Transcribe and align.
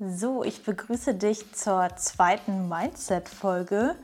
So, 0.00 0.44
ich 0.44 0.62
begrüße 0.62 1.14
dich 1.14 1.52
zur 1.52 1.88
zweiten 1.96 2.68
Mindset-Folge. 2.68 3.96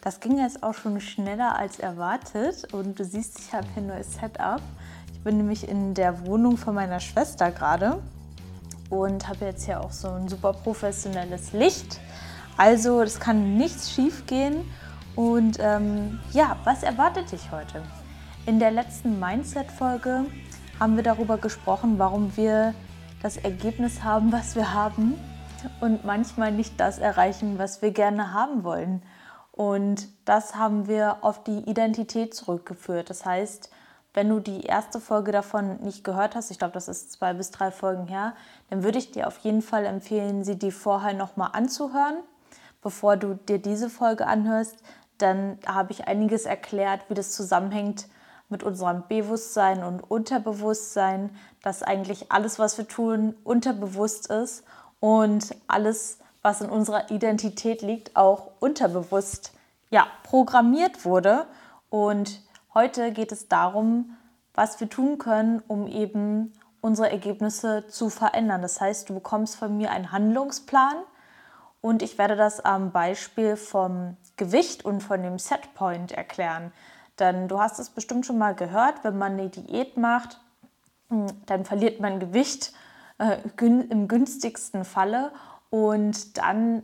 Das 0.00 0.20
ging 0.20 0.38
jetzt 0.38 0.62
auch 0.62 0.72
schon 0.72 0.98
schneller 0.98 1.56
als 1.56 1.78
erwartet 1.78 2.72
und 2.72 2.98
du 2.98 3.04
siehst, 3.04 3.38
ich 3.38 3.52
habe 3.52 3.66
hier 3.74 3.82
ein 3.82 3.88
neues 3.88 4.14
Setup. 4.14 4.62
Ich 5.12 5.20
bin 5.20 5.36
nämlich 5.36 5.68
in 5.68 5.92
der 5.92 6.26
Wohnung 6.26 6.56
von 6.56 6.74
meiner 6.74 7.00
Schwester 7.00 7.50
gerade 7.50 8.00
und 8.88 9.28
habe 9.28 9.44
jetzt 9.44 9.66
hier 9.66 9.82
auch 9.82 9.92
so 9.92 10.08
ein 10.08 10.26
super 10.26 10.54
professionelles 10.54 11.52
Licht. 11.52 12.00
Also, 12.56 13.02
es 13.02 13.20
kann 13.20 13.58
nichts 13.58 13.92
schief 13.92 14.24
gehen. 14.26 14.64
Und 15.16 15.58
ähm, 15.60 16.18
ja, 16.32 16.56
was 16.64 16.82
erwartet 16.82 17.30
dich 17.30 17.52
heute? 17.52 17.82
In 18.46 18.58
der 18.58 18.70
letzten 18.70 19.20
Mindset-Folge 19.20 20.24
haben 20.80 20.96
wir 20.96 21.02
darüber 21.02 21.36
gesprochen, 21.36 21.98
warum 21.98 22.34
wir 22.38 22.72
das 23.22 23.36
Ergebnis 23.36 24.02
haben, 24.02 24.32
was 24.32 24.56
wir 24.56 24.72
haben 24.72 25.12
und 25.80 26.04
manchmal 26.04 26.52
nicht 26.52 26.78
das 26.80 26.98
erreichen, 26.98 27.58
was 27.58 27.82
wir 27.82 27.90
gerne 27.90 28.32
haben 28.32 28.64
wollen. 28.64 29.02
Und 29.52 30.08
das 30.24 30.56
haben 30.56 30.88
wir 30.88 31.18
auf 31.22 31.44
die 31.44 31.58
Identität 31.58 32.34
zurückgeführt. 32.34 33.10
Das 33.10 33.24
heißt, 33.26 33.70
wenn 34.14 34.28
du 34.28 34.40
die 34.40 34.62
erste 34.62 35.00
Folge 35.00 35.32
davon 35.32 35.78
nicht 35.82 36.04
gehört 36.04 36.34
hast, 36.34 36.50
ich 36.50 36.58
glaube, 36.58 36.74
das 36.74 36.88
ist 36.88 37.12
zwei 37.12 37.32
bis 37.32 37.50
drei 37.50 37.70
Folgen 37.70 38.06
her, 38.06 38.34
dann 38.70 38.82
würde 38.82 38.98
ich 38.98 39.10
dir 39.10 39.26
auf 39.26 39.38
jeden 39.38 39.62
Fall 39.62 39.86
empfehlen, 39.86 40.44
sie 40.44 40.58
dir 40.58 40.72
vorher 40.72 41.14
nochmal 41.14 41.50
anzuhören, 41.52 42.16
bevor 42.82 43.16
du 43.16 43.34
dir 43.34 43.58
diese 43.58 43.88
Folge 43.88 44.26
anhörst. 44.26 44.76
Dann 45.18 45.58
habe 45.66 45.92
ich 45.92 46.08
einiges 46.08 46.44
erklärt, 46.44 47.08
wie 47.08 47.14
das 47.14 47.32
zusammenhängt 47.32 48.06
mit 48.48 48.62
unserem 48.62 49.04
Bewusstsein 49.08 49.82
und 49.82 50.00
Unterbewusstsein, 50.00 51.30
dass 51.62 51.82
eigentlich 51.82 52.30
alles, 52.30 52.58
was 52.58 52.76
wir 52.76 52.86
tun, 52.86 53.34
unterbewusst 53.44 54.30
ist 54.30 54.64
und 55.02 55.56
alles, 55.66 56.20
was 56.42 56.60
in 56.60 56.70
unserer 56.70 57.10
Identität 57.10 57.82
liegt, 57.82 58.14
auch 58.14 58.52
unterbewusst 58.60 59.52
ja, 59.90 60.06
programmiert 60.22 61.04
wurde. 61.04 61.46
Und 61.90 62.40
heute 62.72 63.10
geht 63.10 63.32
es 63.32 63.48
darum, 63.48 64.16
was 64.54 64.78
wir 64.78 64.88
tun 64.88 65.18
können, 65.18 65.60
um 65.66 65.88
eben 65.88 66.52
unsere 66.80 67.10
Ergebnisse 67.10 67.88
zu 67.88 68.10
verändern. 68.10 68.62
Das 68.62 68.80
heißt, 68.80 69.08
du 69.08 69.14
bekommst 69.14 69.56
von 69.56 69.76
mir 69.76 69.90
einen 69.90 70.12
Handlungsplan 70.12 70.94
und 71.80 72.02
ich 72.02 72.16
werde 72.16 72.36
das 72.36 72.60
am 72.60 72.92
Beispiel 72.92 73.56
vom 73.56 74.16
Gewicht 74.36 74.84
und 74.84 75.00
von 75.02 75.20
dem 75.20 75.40
Setpoint 75.40 76.12
erklären. 76.12 76.72
Denn 77.18 77.48
du 77.48 77.58
hast 77.58 77.80
es 77.80 77.90
bestimmt 77.90 78.24
schon 78.24 78.38
mal 78.38 78.54
gehört, 78.54 79.02
wenn 79.02 79.18
man 79.18 79.32
eine 79.32 79.48
Diät 79.48 79.96
macht, 79.96 80.40
hm, 81.08 81.26
dann 81.46 81.64
verliert 81.64 81.98
man 81.98 82.20
Gewicht 82.20 82.72
äh, 83.22 83.38
im 83.64 84.08
günstigsten 84.08 84.84
Falle. 84.84 85.32
Und 85.70 86.38
dann 86.38 86.82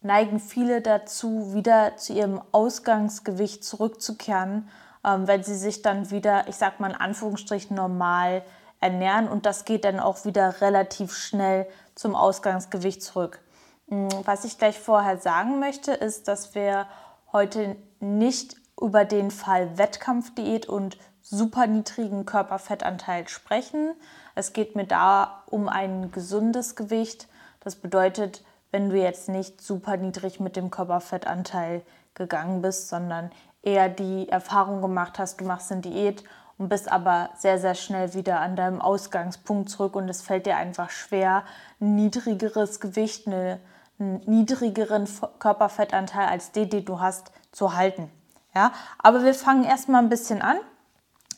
neigen 0.00 0.40
viele 0.40 0.80
dazu, 0.80 1.54
wieder 1.54 1.96
zu 1.96 2.12
ihrem 2.12 2.40
Ausgangsgewicht 2.52 3.64
zurückzukehren, 3.64 4.68
ähm, 5.04 5.26
wenn 5.26 5.42
sie 5.42 5.56
sich 5.56 5.82
dann 5.82 6.10
wieder, 6.10 6.48
ich 6.48 6.56
sag 6.56 6.80
mal 6.80 6.90
in 6.90 6.96
Anführungsstrichen, 6.96 7.76
normal 7.76 8.42
ernähren. 8.80 9.28
Und 9.28 9.46
das 9.46 9.64
geht 9.64 9.84
dann 9.84 10.00
auch 10.00 10.24
wieder 10.24 10.60
relativ 10.60 11.14
schnell 11.14 11.66
zum 11.94 12.14
Ausgangsgewicht 12.14 13.02
zurück. 13.02 13.40
Hm, 13.88 14.08
was 14.24 14.44
ich 14.44 14.58
gleich 14.58 14.78
vorher 14.78 15.18
sagen 15.18 15.58
möchte, 15.60 15.92
ist, 15.92 16.28
dass 16.28 16.54
wir 16.54 16.86
heute 17.32 17.76
nicht 18.00 18.56
über 18.80 19.04
den 19.04 19.30
Fall 19.30 19.78
Wettkampfdiät 19.78 20.66
und 20.66 20.98
super 21.20 21.66
niedrigen 21.66 22.24
Körperfettanteil 22.24 23.28
sprechen. 23.28 23.94
Es 24.40 24.54
geht 24.54 24.74
mir 24.74 24.86
da 24.86 25.42
um 25.50 25.68
ein 25.68 26.12
gesundes 26.12 26.74
Gewicht. 26.74 27.28
Das 27.60 27.76
bedeutet, 27.76 28.42
wenn 28.70 28.88
du 28.88 28.96
jetzt 28.96 29.28
nicht 29.28 29.60
super 29.60 29.98
niedrig 29.98 30.40
mit 30.40 30.56
dem 30.56 30.70
Körperfettanteil 30.70 31.82
gegangen 32.14 32.62
bist, 32.62 32.88
sondern 32.88 33.30
eher 33.62 33.90
die 33.90 34.30
Erfahrung 34.30 34.80
gemacht 34.80 35.18
hast, 35.18 35.42
du 35.42 35.44
machst 35.44 35.70
eine 35.70 35.82
Diät 35.82 36.24
und 36.56 36.70
bist 36.70 36.90
aber 36.90 37.28
sehr, 37.36 37.58
sehr 37.58 37.74
schnell 37.74 38.14
wieder 38.14 38.40
an 38.40 38.56
deinem 38.56 38.80
Ausgangspunkt 38.80 39.68
zurück 39.68 39.94
und 39.94 40.08
es 40.08 40.22
fällt 40.22 40.46
dir 40.46 40.56
einfach 40.56 40.88
schwer, 40.88 41.44
ein 41.78 41.94
niedrigeres 41.96 42.80
Gewicht, 42.80 43.26
eine, 43.26 43.60
einen 43.98 44.22
niedrigeren 44.24 45.06
Körperfettanteil 45.38 46.28
als 46.28 46.52
den, 46.52 46.70
den 46.70 46.86
du 46.86 46.98
hast, 46.98 47.30
zu 47.52 47.76
halten. 47.76 48.10
Ja? 48.54 48.72
Aber 49.00 49.22
wir 49.22 49.34
fangen 49.34 49.64
erstmal 49.64 50.02
ein 50.02 50.08
bisschen 50.08 50.40
an. 50.40 50.56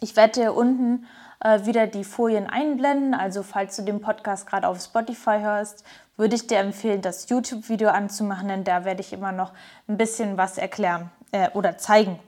Ich 0.00 0.14
werde 0.14 0.40
hier 0.40 0.54
unten 0.54 1.04
äh, 1.42 1.64
wieder 1.64 1.86
die 1.86 2.04
Folien 2.04 2.46
einblenden. 2.48 3.14
Also 3.14 3.42
falls 3.42 3.76
du 3.76 3.82
den 3.82 4.00
Podcast 4.00 4.46
gerade 4.46 4.68
auf 4.68 4.80
Spotify 4.80 5.38
hörst, 5.40 5.84
würde 6.16 6.34
ich 6.34 6.46
dir 6.46 6.58
empfehlen, 6.58 7.02
das 7.02 7.28
YouTube-Video 7.28 7.88
anzumachen, 7.88 8.48
denn 8.48 8.64
da 8.64 8.84
werde 8.84 9.00
ich 9.00 9.12
immer 9.12 9.32
noch 9.32 9.52
ein 9.88 9.96
bisschen 9.96 10.36
was 10.36 10.58
erklären 10.58 11.10
äh, 11.32 11.50
oder 11.50 11.78
zeigen. 11.78 12.18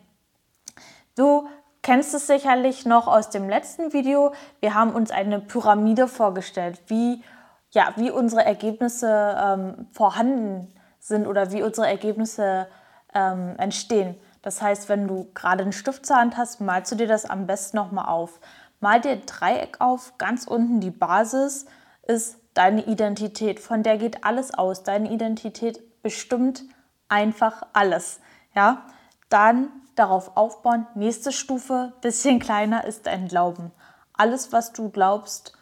Du 1.16 1.48
kennst 1.82 2.14
es 2.14 2.26
sicherlich 2.26 2.86
noch 2.86 3.06
aus 3.06 3.30
dem 3.30 3.48
letzten 3.48 3.92
Video. 3.92 4.32
Wir 4.60 4.74
haben 4.74 4.92
uns 4.92 5.10
eine 5.10 5.38
Pyramide 5.38 6.08
vorgestellt, 6.08 6.80
wie, 6.88 7.22
ja, 7.70 7.92
wie 7.96 8.10
unsere 8.10 8.44
Ergebnisse 8.44 9.36
ähm, 9.38 9.86
vorhanden 9.92 10.74
sind 10.98 11.26
oder 11.26 11.52
wie 11.52 11.62
unsere 11.62 11.86
Ergebnisse 11.86 12.66
ähm, 13.14 13.54
entstehen. 13.58 14.16
Das 14.42 14.60
heißt, 14.60 14.88
wenn 14.88 15.06
du 15.06 15.30
gerade 15.34 15.62
einen 15.62 15.72
Stift 15.72 16.04
zur 16.04 16.16
Hand 16.16 16.36
hast, 16.36 16.60
malst 16.60 16.92
du 16.92 16.96
dir 16.96 17.06
das 17.06 17.24
am 17.24 17.46
besten 17.46 17.76
nochmal 17.76 18.06
auf. 18.06 18.40
Mal 18.84 19.00
dir 19.00 19.12
ein 19.12 19.24
Dreieck 19.24 19.80
auf, 19.80 20.18
ganz 20.18 20.46
unten 20.46 20.78
die 20.78 20.90
Basis 20.90 21.64
ist 22.02 22.36
deine 22.52 22.84
Identität. 22.84 23.58
Von 23.58 23.82
der 23.82 23.96
geht 23.96 24.24
alles 24.24 24.52
aus. 24.52 24.82
Deine 24.82 25.10
Identität 25.10 26.02
bestimmt 26.02 26.64
einfach 27.08 27.62
alles. 27.72 28.20
Ja? 28.54 28.84
Dann 29.30 29.70
darauf 29.94 30.36
aufbauen. 30.36 30.86
Nächste 30.94 31.32
Stufe, 31.32 31.94
bisschen 32.02 32.40
kleiner, 32.40 32.84
ist 32.84 33.06
dein 33.06 33.26
Glauben. 33.26 33.72
Alles, 34.12 34.52
was 34.52 34.74
du 34.74 34.90
glaubst, 34.90 35.56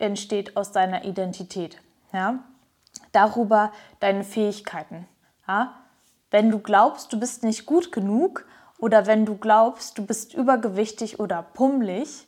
entsteht 0.00 0.56
aus 0.56 0.72
deiner 0.72 1.04
Identität. 1.04 1.80
Ja? 2.12 2.40
Darüber 3.12 3.70
deine 4.00 4.24
Fähigkeiten. 4.24 5.06
Ja? 5.46 5.72
Wenn 6.32 6.50
du 6.50 6.58
glaubst, 6.58 7.12
du 7.12 7.20
bist 7.20 7.44
nicht 7.44 7.64
gut 7.64 7.92
genug 7.92 8.44
oder 8.80 9.06
wenn 9.06 9.24
du 9.24 9.36
glaubst, 9.36 9.98
du 9.98 10.04
bist 10.04 10.34
übergewichtig 10.34 11.20
oder 11.20 11.44
pummelig, 11.44 12.26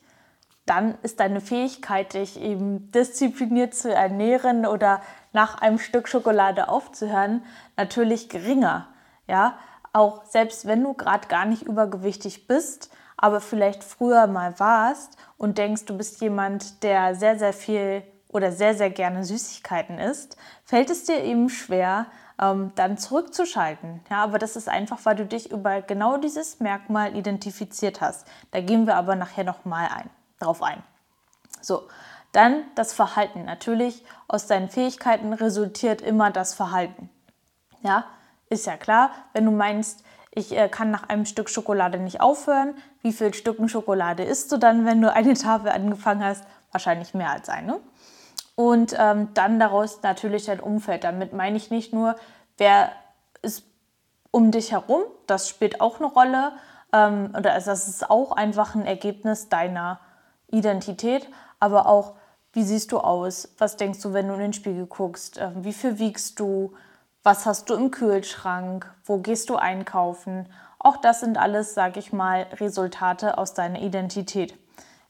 dann 0.68 0.96
ist 1.02 1.20
deine 1.20 1.40
Fähigkeit, 1.40 2.14
dich 2.14 2.40
eben 2.40 2.90
diszipliniert 2.92 3.74
zu 3.74 3.92
ernähren 3.92 4.66
oder 4.66 5.00
nach 5.32 5.60
einem 5.60 5.78
Stück 5.78 6.08
Schokolade 6.08 6.68
aufzuhören, 6.68 7.42
natürlich 7.76 8.28
geringer. 8.28 8.88
Ja, 9.26 9.58
auch 9.92 10.24
selbst 10.24 10.66
wenn 10.66 10.82
du 10.82 10.94
gerade 10.94 11.28
gar 11.28 11.44
nicht 11.44 11.62
übergewichtig 11.62 12.46
bist, 12.46 12.90
aber 13.16 13.40
vielleicht 13.40 13.84
früher 13.84 14.26
mal 14.26 14.58
warst 14.60 15.16
und 15.36 15.58
denkst, 15.58 15.84
du 15.86 15.96
bist 15.96 16.20
jemand, 16.20 16.82
der 16.82 17.14
sehr, 17.14 17.38
sehr 17.38 17.52
viel 17.52 18.02
oder 18.28 18.52
sehr, 18.52 18.74
sehr 18.74 18.90
gerne 18.90 19.24
Süßigkeiten 19.24 19.98
isst, 19.98 20.36
fällt 20.64 20.90
es 20.90 21.04
dir 21.04 21.22
eben 21.24 21.48
schwer, 21.48 22.06
ähm, 22.40 22.72
dann 22.76 22.98
zurückzuschalten. 22.98 24.00
Ja, 24.10 24.22
aber 24.22 24.38
das 24.38 24.56
ist 24.56 24.68
einfach, 24.68 25.00
weil 25.04 25.16
du 25.16 25.26
dich 25.26 25.50
über 25.50 25.82
genau 25.82 26.18
dieses 26.18 26.60
Merkmal 26.60 27.16
identifiziert 27.16 28.00
hast. 28.00 28.26
Da 28.50 28.60
gehen 28.60 28.86
wir 28.86 28.96
aber 28.96 29.16
nachher 29.16 29.44
nochmal 29.44 29.88
ein, 29.94 30.10
drauf 30.40 30.62
ein. 30.62 30.82
So, 31.60 31.88
dann 32.32 32.64
das 32.74 32.92
Verhalten. 32.92 33.44
Natürlich, 33.44 34.04
aus 34.28 34.46
deinen 34.46 34.68
Fähigkeiten 34.68 35.32
resultiert 35.32 36.00
immer 36.00 36.30
das 36.30 36.54
Verhalten. 36.54 37.10
Ja, 37.82 38.04
ist 38.48 38.66
ja 38.66 38.76
klar, 38.76 39.10
wenn 39.32 39.44
du 39.44 39.50
meinst, 39.50 40.04
ich 40.30 40.56
äh, 40.56 40.68
kann 40.68 40.90
nach 40.90 41.08
einem 41.08 41.26
Stück 41.26 41.48
Schokolade 41.48 41.98
nicht 41.98 42.20
aufhören, 42.20 42.74
wie 43.02 43.12
viel 43.12 43.34
Stücken 43.34 43.68
Schokolade 43.68 44.24
isst 44.24 44.52
du 44.52 44.56
dann, 44.56 44.84
wenn 44.84 45.00
du 45.00 45.12
eine 45.12 45.34
Tafel 45.34 45.70
angefangen 45.70 46.24
hast? 46.24 46.44
Wahrscheinlich 46.70 47.14
mehr 47.14 47.30
als 47.30 47.48
eine 47.48 47.80
und 48.58 48.92
ähm, 48.98 49.28
dann 49.34 49.60
daraus 49.60 50.02
natürlich 50.02 50.46
dein 50.46 50.58
Umfeld. 50.58 51.04
Damit 51.04 51.32
meine 51.32 51.56
ich 51.56 51.70
nicht 51.70 51.92
nur, 51.92 52.16
wer 52.56 52.90
ist 53.40 53.62
um 54.32 54.50
dich 54.50 54.72
herum, 54.72 55.02
das 55.28 55.48
spielt 55.48 55.80
auch 55.80 56.00
eine 56.00 56.06
Rolle, 56.08 56.52
ähm, 56.92 57.32
oder 57.38 57.52
also 57.52 57.70
das 57.70 57.86
ist 57.86 58.10
auch 58.10 58.32
einfach 58.32 58.74
ein 58.74 58.84
Ergebnis 58.84 59.48
deiner 59.48 60.00
Identität, 60.50 61.28
aber 61.60 61.86
auch, 61.86 62.14
wie 62.52 62.64
siehst 62.64 62.92
du 62.92 62.98
aus, 62.98 63.48
was 63.58 63.76
denkst 63.76 64.00
du, 64.00 64.12
wenn 64.12 64.28
du 64.28 64.34
in 64.34 64.40
den 64.40 64.52
Spiegel 64.52 64.86
guckst, 64.86 65.38
äh, 65.38 65.50
wie 65.56 65.72
viel 65.72 65.98
wiegst 65.98 66.40
du, 66.40 66.74
was 67.22 67.46
hast 67.46 67.68
du 67.68 67.74
im 67.74 67.90
Kühlschrank, 67.90 68.92
wo 69.04 69.18
gehst 69.18 69.50
du 69.50 69.56
einkaufen. 69.56 70.48
Auch 70.78 70.96
das 70.96 71.20
sind 71.20 71.36
alles, 71.36 71.74
sage 71.74 71.98
ich 71.98 72.12
mal, 72.12 72.46
Resultate 72.54 73.36
aus 73.36 73.54
deiner 73.54 73.80
Identität. 73.80 74.56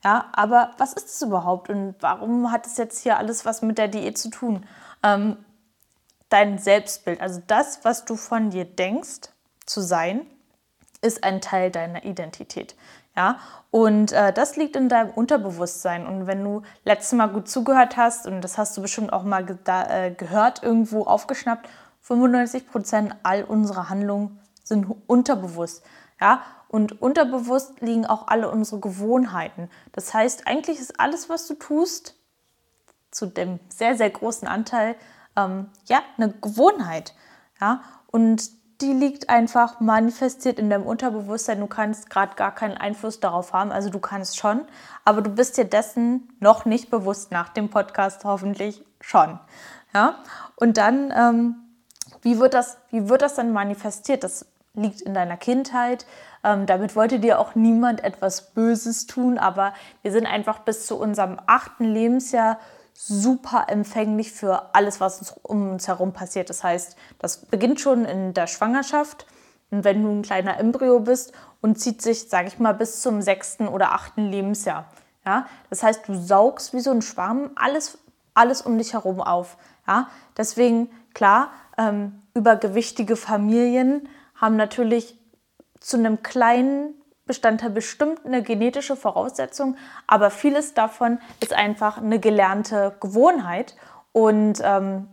Ja, 0.05 0.26
aber 0.32 0.73
was 0.79 0.93
ist 0.93 1.08
es 1.08 1.23
überhaupt 1.23 1.69
und 1.69 1.96
warum 2.00 2.52
hat 2.52 2.67
es 2.67 2.76
jetzt 2.76 3.02
hier 3.02 3.19
alles 3.19 3.44
was 3.44 3.62
mit 3.62 3.79
der 3.79 3.88
Diät 3.88 4.17
zu 4.17 4.31
tun? 4.31 4.67
Ähm, 5.02 5.37
dein 6.29 6.58
Selbstbild, 6.58 7.20
also 7.20 7.43
das, 7.46 7.85
was 7.85 8.05
du 8.05 8.17
von 8.17 8.50
dir 8.50 8.64
denkst 8.64 9.31
zu 9.67 9.81
sein, 9.81 10.26
ist 11.00 11.25
ein 11.25 11.40
Teil 11.40 11.70
deiner 11.70 12.05
Identität. 12.05 12.75
Ja, 13.18 13.40
und 13.72 14.12
äh, 14.12 14.32
das 14.32 14.54
liegt 14.54 14.76
in 14.76 14.88
deinem 14.88 15.10
Unterbewusstsein. 15.10 16.06
Und 16.06 16.28
wenn 16.28 16.44
du 16.44 16.62
letztes 16.84 17.14
Mal 17.18 17.26
gut 17.26 17.48
zugehört 17.48 17.96
hast, 17.96 18.28
und 18.28 18.42
das 18.42 18.56
hast 18.58 18.76
du 18.76 18.80
bestimmt 18.80 19.12
auch 19.12 19.24
mal 19.24 19.44
ge 19.44 19.56
da, 19.64 19.88
äh, 19.90 20.12
gehört, 20.12 20.62
irgendwo 20.62 21.02
aufgeschnappt, 21.02 21.68
95 22.02 22.70
Prozent 22.70 23.16
all 23.24 23.42
unserer 23.42 23.88
Handlungen 23.90 24.38
sind 24.62 24.86
unterbewusst. 25.08 25.82
Ja, 26.20 26.42
und 26.68 27.02
unterbewusst 27.02 27.80
liegen 27.80 28.06
auch 28.06 28.28
alle 28.28 28.52
unsere 28.52 28.80
Gewohnheiten. 28.80 29.68
Das 29.90 30.14
heißt, 30.14 30.46
eigentlich 30.46 30.78
ist 30.78 31.00
alles, 31.00 31.28
was 31.28 31.48
du 31.48 31.54
tust, 31.54 32.14
zu 33.10 33.26
dem 33.26 33.58
sehr, 33.68 33.96
sehr 33.96 34.10
großen 34.10 34.46
Anteil, 34.46 34.94
ähm, 35.34 35.66
ja, 35.86 36.02
eine 36.16 36.32
Gewohnheit. 36.34 37.14
Ja, 37.60 37.82
und 38.12 38.48
die 38.80 38.92
liegt 38.92 39.28
einfach 39.28 39.80
manifestiert 39.80 40.58
in 40.58 40.70
deinem 40.70 40.86
Unterbewusstsein. 40.86 41.58
Du 41.58 41.66
kannst 41.66 42.10
gerade 42.10 42.36
gar 42.36 42.54
keinen 42.54 42.76
Einfluss 42.76 43.19
darauf 43.19 43.52
haben. 43.52 43.72
Also 43.72 43.90
du 43.90 43.98
kannst 43.98 44.38
schon, 44.38 44.62
aber 45.04 45.20
du 45.20 45.30
bist 45.30 45.56
dir 45.56 45.64
dessen 45.64 46.28
noch 46.38 46.64
nicht 46.64 46.90
bewusst 46.90 47.32
nach 47.32 47.48
dem 47.48 47.70
Podcast 47.70 48.25
hoffentlich 48.25 48.84
schon. 49.00 49.40
Ja? 49.94 50.16
Und 50.54 50.76
dann, 50.76 51.12
ähm, 51.16 51.56
wie, 52.22 52.38
wird 52.38 52.54
das, 52.54 52.78
wie 52.90 53.08
wird 53.08 53.22
das 53.22 53.34
dann 53.34 53.52
manifestiert? 53.52 54.22
Das 54.22 54.46
liegt 54.75 55.00
in 55.00 55.12
deiner 55.12 55.36
Kindheit. 55.36 56.06
Ähm, 56.44 56.66
damit 56.66 56.94
wollte 56.94 57.19
dir 57.19 57.40
auch 57.40 57.56
niemand 57.56 58.04
etwas 58.04 58.52
Böses 58.52 59.06
tun, 59.06 59.38
aber 59.38 59.75
wir 60.02 60.12
sind 60.12 60.26
einfach 60.26 60.60
bis 60.60 60.86
zu 60.86 60.96
unserem 60.96 61.38
achten 61.46 61.84
Lebensjahr 61.84 62.58
super 63.00 63.66
empfänglich 63.68 64.32
für 64.32 64.74
alles, 64.74 65.00
was 65.00 65.20
uns 65.20 65.34
um 65.42 65.70
uns 65.70 65.86
herum 65.86 66.12
passiert. 66.12 66.50
Das 66.50 66.64
heißt, 66.64 66.96
das 67.20 67.46
beginnt 67.46 67.80
schon 67.80 68.04
in 68.04 68.34
der 68.34 68.48
Schwangerschaft, 68.48 69.24
wenn 69.70 70.02
du 70.02 70.10
ein 70.10 70.22
kleiner 70.22 70.58
Embryo 70.58 70.98
bist 70.98 71.32
und 71.60 71.78
zieht 71.78 72.02
sich, 72.02 72.28
sage 72.28 72.48
ich 72.48 72.58
mal, 72.58 72.74
bis 72.74 73.00
zum 73.00 73.22
sechsten 73.22 73.68
oder 73.68 73.92
achten 73.92 74.26
Lebensjahr. 74.26 74.86
Ja? 75.24 75.46
Das 75.70 75.84
heißt, 75.84 76.08
du 76.08 76.14
saugst 76.14 76.74
wie 76.74 76.80
so 76.80 76.90
ein 76.90 77.02
Schwamm 77.02 77.50
alles, 77.54 77.98
alles 78.34 78.62
um 78.62 78.76
dich 78.76 78.94
herum 78.94 79.20
auf. 79.20 79.58
Ja? 79.86 80.08
Deswegen, 80.36 80.90
klar, 81.14 81.52
ähm, 81.76 82.22
übergewichtige 82.34 83.14
Familien 83.14 84.08
haben 84.34 84.56
natürlich 84.56 85.16
zu 85.78 85.98
einem 85.98 86.24
kleinen 86.24 86.97
Bestandteil 87.28 87.70
bestimmt 87.70 88.26
eine 88.26 88.42
genetische 88.42 88.96
Voraussetzung, 88.96 89.76
aber 90.08 90.30
vieles 90.30 90.75
davon 90.75 91.20
ist 91.40 91.52
einfach 91.52 91.98
eine 91.98 92.19
gelernte 92.19 92.96
Gewohnheit. 92.98 93.76
Und 94.12 94.60
ähm, 94.64 95.08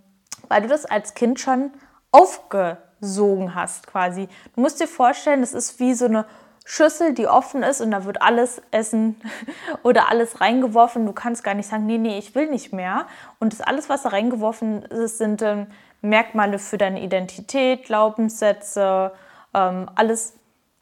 weil 0.49 0.63
du 0.63 0.67
das 0.67 0.85
als 0.85 1.13
Kind 1.13 1.39
schon 1.39 1.71
aufgesogen 2.11 3.53
hast, 3.53 3.87
quasi. 3.87 4.27
Du 4.55 4.61
musst 4.61 4.79
dir 4.79 4.87
vorstellen, 4.87 5.43
es 5.43 5.53
ist 5.53 5.79
wie 5.79 5.93
so 5.93 6.05
eine 6.05 6.25
Schüssel, 6.67 7.13
die 7.13 7.27
offen 7.27 7.61
ist 7.61 7.79
und 7.79 7.91
da 7.91 8.05
wird 8.05 8.23
alles 8.23 8.61
essen 8.71 9.21
oder 9.83 10.09
alles 10.09 10.41
reingeworfen. 10.41 11.05
Du 11.05 11.13
kannst 11.13 11.43
gar 11.43 11.53
nicht 11.53 11.69
sagen, 11.69 11.85
nee, 11.85 11.99
nee, 11.99 12.17
ich 12.17 12.33
will 12.33 12.49
nicht 12.49 12.73
mehr. 12.73 13.05
Und 13.39 13.53
das 13.53 13.61
alles, 13.61 13.87
was 13.87 14.03
da 14.03 14.09
reingeworfen 14.09 14.83
ist, 14.83 15.19
sind 15.19 15.43
ähm, 15.43 15.67
Merkmale 16.01 16.57
für 16.57 16.77
deine 16.77 17.01
Identität, 17.01 17.83
Glaubenssätze, 17.85 19.11
ähm, 19.53 19.89
alles, 19.95 20.33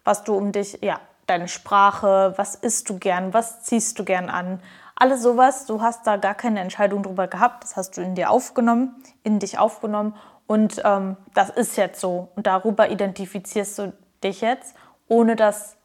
was 0.05 0.23
du 0.23 0.35
um 0.35 0.51
dich, 0.51 0.79
ja, 0.81 0.99
deine 1.25 1.47
Sprache, 1.47 2.33
was 2.37 2.55
isst 2.55 2.89
du 2.89 2.97
gern, 2.97 3.33
was 3.33 3.63
ziehst 3.63 3.97
du 3.99 4.03
gern 4.03 4.29
an, 4.29 4.59
alles 4.95 5.21
sowas. 5.21 5.65
Du 5.65 5.81
hast 5.81 6.05
da 6.05 6.17
gar 6.17 6.35
keine 6.35 6.59
Entscheidung 6.59 7.03
drüber 7.03 7.27
gehabt, 7.27 7.63
das 7.63 7.75
hast 7.75 7.97
du 7.97 8.01
in 8.01 8.15
dir 8.15 8.29
aufgenommen, 8.29 8.95
in 9.23 9.39
dich 9.39 9.57
aufgenommen 9.57 10.15
und 10.47 10.81
ähm, 10.83 11.17
das 11.33 11.49
ist 11.49 11.77
jetzt 11.77 11.99
so. 11.99 12.29
Und 12.35 12.47
darüber 12.47 12.89
identifizierst 12.89 13.79
du 13.79 13.93
dich 14.23 14.41
jetzt, 14.41 14.75
ohne 15.07 15.35
das 15.35 15.77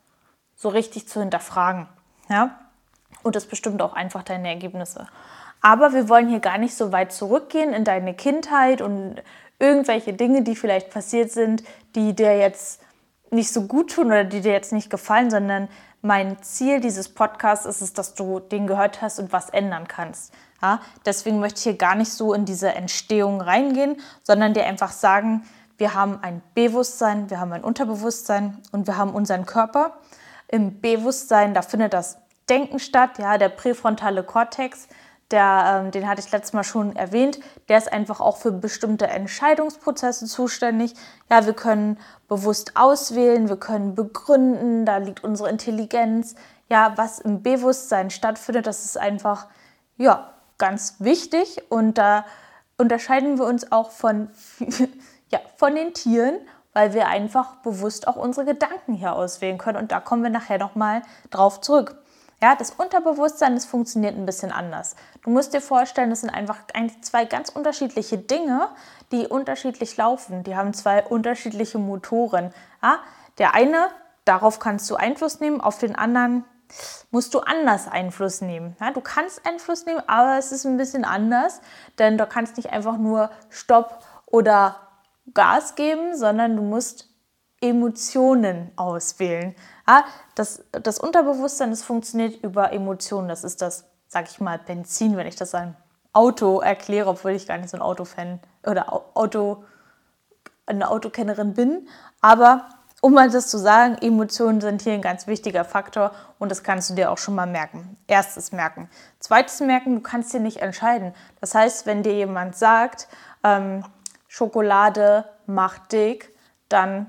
so 0.56 0.68
richtig 0.68 1.08
zu 1.08 1.20
hinterfragen. 1.20 1.88
Ja? 2.28 2.58
Und 3.22 3.36
das 3.36 3.46
bestimmt 3.46 3.80
auch 3.82 3.94
einfach 3.94 4.22
deine 4.22 4.48
Ergebnisse. 4.48 5.06
Aber 5.60 5.92
wir 5.92 6.08
wollen 6.08 6.28
hier 6.28 6.40
gar 6.40 6.58
nicht 6.58 6.76
so 6.76 6.92
weit 6.92 7.12
zurückgehen 7.12 7.72
in 7.72 7.84
deine 7.84 8.14
Kindheit 8.14 8.80
und 8.80 9.22
irgendwelche 9.58 10.12
Dinge, 10.12 10.42
die 10.42 10.54
vielleicht 10.54 10.90
passiert 10.90 11.32
sind, 11.32 11.64
die 11.94 12.14
dir 12.14 12.36
jetzt 12.38 12.80
nicht 13.30 13.52
so 13.52 13.62
gut 13.62 13.92
tun 13.92 14.06
oder 14.06 14.24
die 14.24 14.40
dir 14.40 14.52
jetzt 14.52 14.72
nicht 14.72 14.90
gefallen, 14.90 15.30
sondern 15.30 15.68
mein 16.02 16.40
Ziel 16.42 16.80
dieses 16.80 17.08
Podcasts 17.08 17.66
ist 17.66 17.82
es, 17.82 17.92
dass 17.92 18.14
du 18.14 18.40
den 18.40 18.66
gehört 18.66 19.02
hast 19.02 19.18
und 19.18 19.32
was 19.32 19.50
ändern 19.50 19.88
kannst. 19.88 20.32
Ja, 20.62 20.80
deswegen 21.04 21.40
möchte 21.40 21.58
ich 21.58 21.64
hier 21.64 21.76
gar 21.76 21.94
nicht 21.94 22.12
so 22.12 22.34
in 22.34 22.44
diese 22.44 22.74
Entstehung 22.74 23.40
reingehen, 23.40 23.96
sondern 24.22 24.54
dir 24.54 24.64
einfach 24.64 24.90
sagen, 24.90 25.44
wir 25.76 25.94
haben 25.94 26.18
ein 26.22 26.42
Bewusstsein, 26.54 27.30
wir 27.30 27.38
haben 27.38 27.52
ein 27.52 27.62
Unterbewusstsein 27.62 28.58
und 28.72 28.86
wir 28.86 28.96
haben 28.96 29.10
unseren 29.10 29.46
Körper. 29.46 29.98
Im 30.48 30.80
Bewusstsein, 30.80 31.54
da 31.54 31.62
findet 31.62 31.92
das 31.92 32.18
Denken 32.48 32.78
statt, 32.78 33.18
ja, 33.18 33.38
der 33.38 33.50
präfrontale 33.50 34.24
Kortex, 34.24 34.88
der, 35.30 35.82
ähm, 35.84 35.90
den 35.90 36.08
hatte 36.08 36.20
ich 36.20 36.30
letztes 36.30 36.52
Mal 36.52 36.64
schon 36.64 36.96
erwähnt, 36.96 37.38
der 37.68 37.78
ist 37.78 37.92
einfach 37.92 38.20
auch 38.20 38.38
für 38.38 38.52
bestimmte 38.52 39.06
Entscheidungsprozesse 39.06 40.26
zuständig. 40.26 40.94
Ja, 41.30 41.44
wir 41.44 41.52
können 41.52 41.98
bewusst 42.28 42.72
auswählen, 42.76 43.48
wir 43.48 43.58
können 43.58 43.94
begründen, 43.94 44.86
da 44.86 44.96
liegt 44.98 45.24
unsere 45.24 45.50
Intelligenz. 45.50 46.34
Ja, 46.70 46.92
was 46.96 47.18
im 47.18 47.42
Bewusstsein 47.42 48.10
stattfindet, 48.10 48.66
das 48.66 48.84
ist 48.84 48.98
einfach, 48.98 49.46
ja, 49.96 50.34
ganz 50.58 50.96
wichtig 50.98 51.62
und 51.70 51.98
da 51.98 52.24
unterscheiden 52.76 53.38
wir 53.38 53.44
uns 53.44 53.70
auch 53.72 53.90
von, 53.90 54.28
ja, 55.30 55.40
von 55.56 55.74
den 55.74 55.94
Tieren, 55.94 56.38
weil 56.72 56.94
wir 56.94 57.08
einfach 57.08 57.56
bewusst 57.56 58.06
auch 58.08 58.16
unsere 58.16 58.46
Gedanken 58.46 58.94
hier 58.94 59.14
auswählen 59.14 59.58
können 59.58 59.78
und 59.78 59.92
da 59.92 60.00
kommen 60.00 60.22
wir 60.22 60.30
nachher 60.30 60.58
nochmal 60.58 61.02
drauf 61.30 61.60
zurück. 61.60 61.96
Ja, 62.40 62.54
das 62.54 62.70
Unterbewusstsein, 62.70 63.54
das 63.54 63.64
funktioniert 63.64 64.16
ein 64.16 64.26
bisschen 64.26 64.52
anders. 64.52 64.94
Du 65.22 65.30
musst 65.30 65.54
dir 65.54 65.60
vorstellen, 65.60 66.10
das 66.10 66.20
sind 66.20 66.30
einfach 66.30 66.58
zwei 67.00 67.24
ganz 67.24 67.48
unterschiedliche 67.48 68.16
Dinge, 68.16 68.68
die 69.10 69.26
unterschiedlich 69.26 69.96
laufen. 69.96 70.44
Die 70.44 70.56
haben 70.56 70.72
zwei 70.72 71.02
unterschiedliche 71.02 71.78
Motoren. 71.78 72.52
Ja, 72.80 73.00
der 73.38 73.54
eine, 73.54 73.88
darauf 74.24 74.60
kannst 74.60 74.88
du 74.88 74.94
Einfluss 74.94 75.40
nehmen, 75.40 75.60
auf 75.60 75.78
den 75.78 75.96
anderen 75.96 76.44
musst 77.10 77.34
du 77.34 77.40
anders 77.40 77.88
Einfluss 77.88 78.40
nehmen. 78.40 78.76
Ja, 78.80 78.90
du 78.90 79.00
kannst 79.00 79.44
Einfluss 79.46 79.86
nehmen, 79.86 80.02
aber 80.06 80.38
es 80.38 80.52
ist 80.52 80.66
ein 80.66 80.76
bisschen 80.76 81.04
anders, 81.04 81.60
denn 81.98 82.18
du 82.18 82.26
kannst 82.26 82.56
nicht 82.56 82.70
einfach 82.70 82.98
nur 82.98 83.30
Stopp 83.48 84.04
oder 84.26 84.76
Gas 85.34 85.74
geben, 85.74 86.16
sondern 86.16 86.56
du 86.56 86.62
musst 86.62 87.08
Emotionen 87.60 88.70
auswählen. 88.76 89.54
Ja, 89.88 90.04
das, 90.34 90.62
das 90.70 90.98
Unterbewusstsein, 90.98 91.70
das 91.70 91.82
funktioniert 91.82 92.42
über 92.44 92.72
Emotionen. 92.72 93.26
Das 93.26 93.42
ist 93.42 93.62
das, 93.62 93.86
sag 94.06 94.28
ich 94.30 94.38
mal, 94.38 94.58
Benzin, 94.58 95.16
wenn 95.16 95.26
ich 95.26 95.36
das 95.36 95.54
einem 95.54 95.76
Auto 96.12 96.60
erkläre, 96.60 97.08
obwohl 97.08 97.30
ich 97.30 97.46
gar 97.46 97.56
nicht 97.56 97.70
so 97.70 97.78
ein 97.78 97.82
Autofan 97.82 98.38
oder 98.66 98.92
Auto, 99.14 99.64
eine 100.66 100.90
Autokennerin 100.90 101.54
bin. 101.54 101.88
Aber 102.20 102.68
um 103.00 103.14
mal 103.14 103.30
das 103.30 103.48
zu 103.48 103.56
sagen, 103.56 103.96
Emotionen 104.02 104.60
sind 104.60 104.82
hier 104.82 104.92
ein 104.92 105.00
ganz 105.00 105.26
wichtiger 105.26 105.64
Faktor 105.64 106.12
und 106.38 106.50
das 106.50 106.62
kannst 106.62 106.90
du 106.90 106.94
dir 106.94 107.10
auch 107.10 107.18
schon 107.18 107.34
mal 107.34 107.46
merken. 107.46 107.96
Erstes 108.08 108.52
merken. 108.52 108.90
Zweites 109.20 109.60
merken, 109.60 109.94
du 109.94 110.00
kannst 110.02 110.34
dir 110.34 110.40
nicht 110.40 110.58
entscheiden. 110.58 111.14
Das 111.40 111.54
heißt, 111.54 111.86
wenn 111.86 112.02
dir 112.02 112.14
jemand 112.14 112.56
sagt, 112.56 113.08
ähm, 113.42 113.84
Schokolade 114.26 115.24
macht 115.46 115.92
dick, 115.92 116.36
dann 116.68 117.06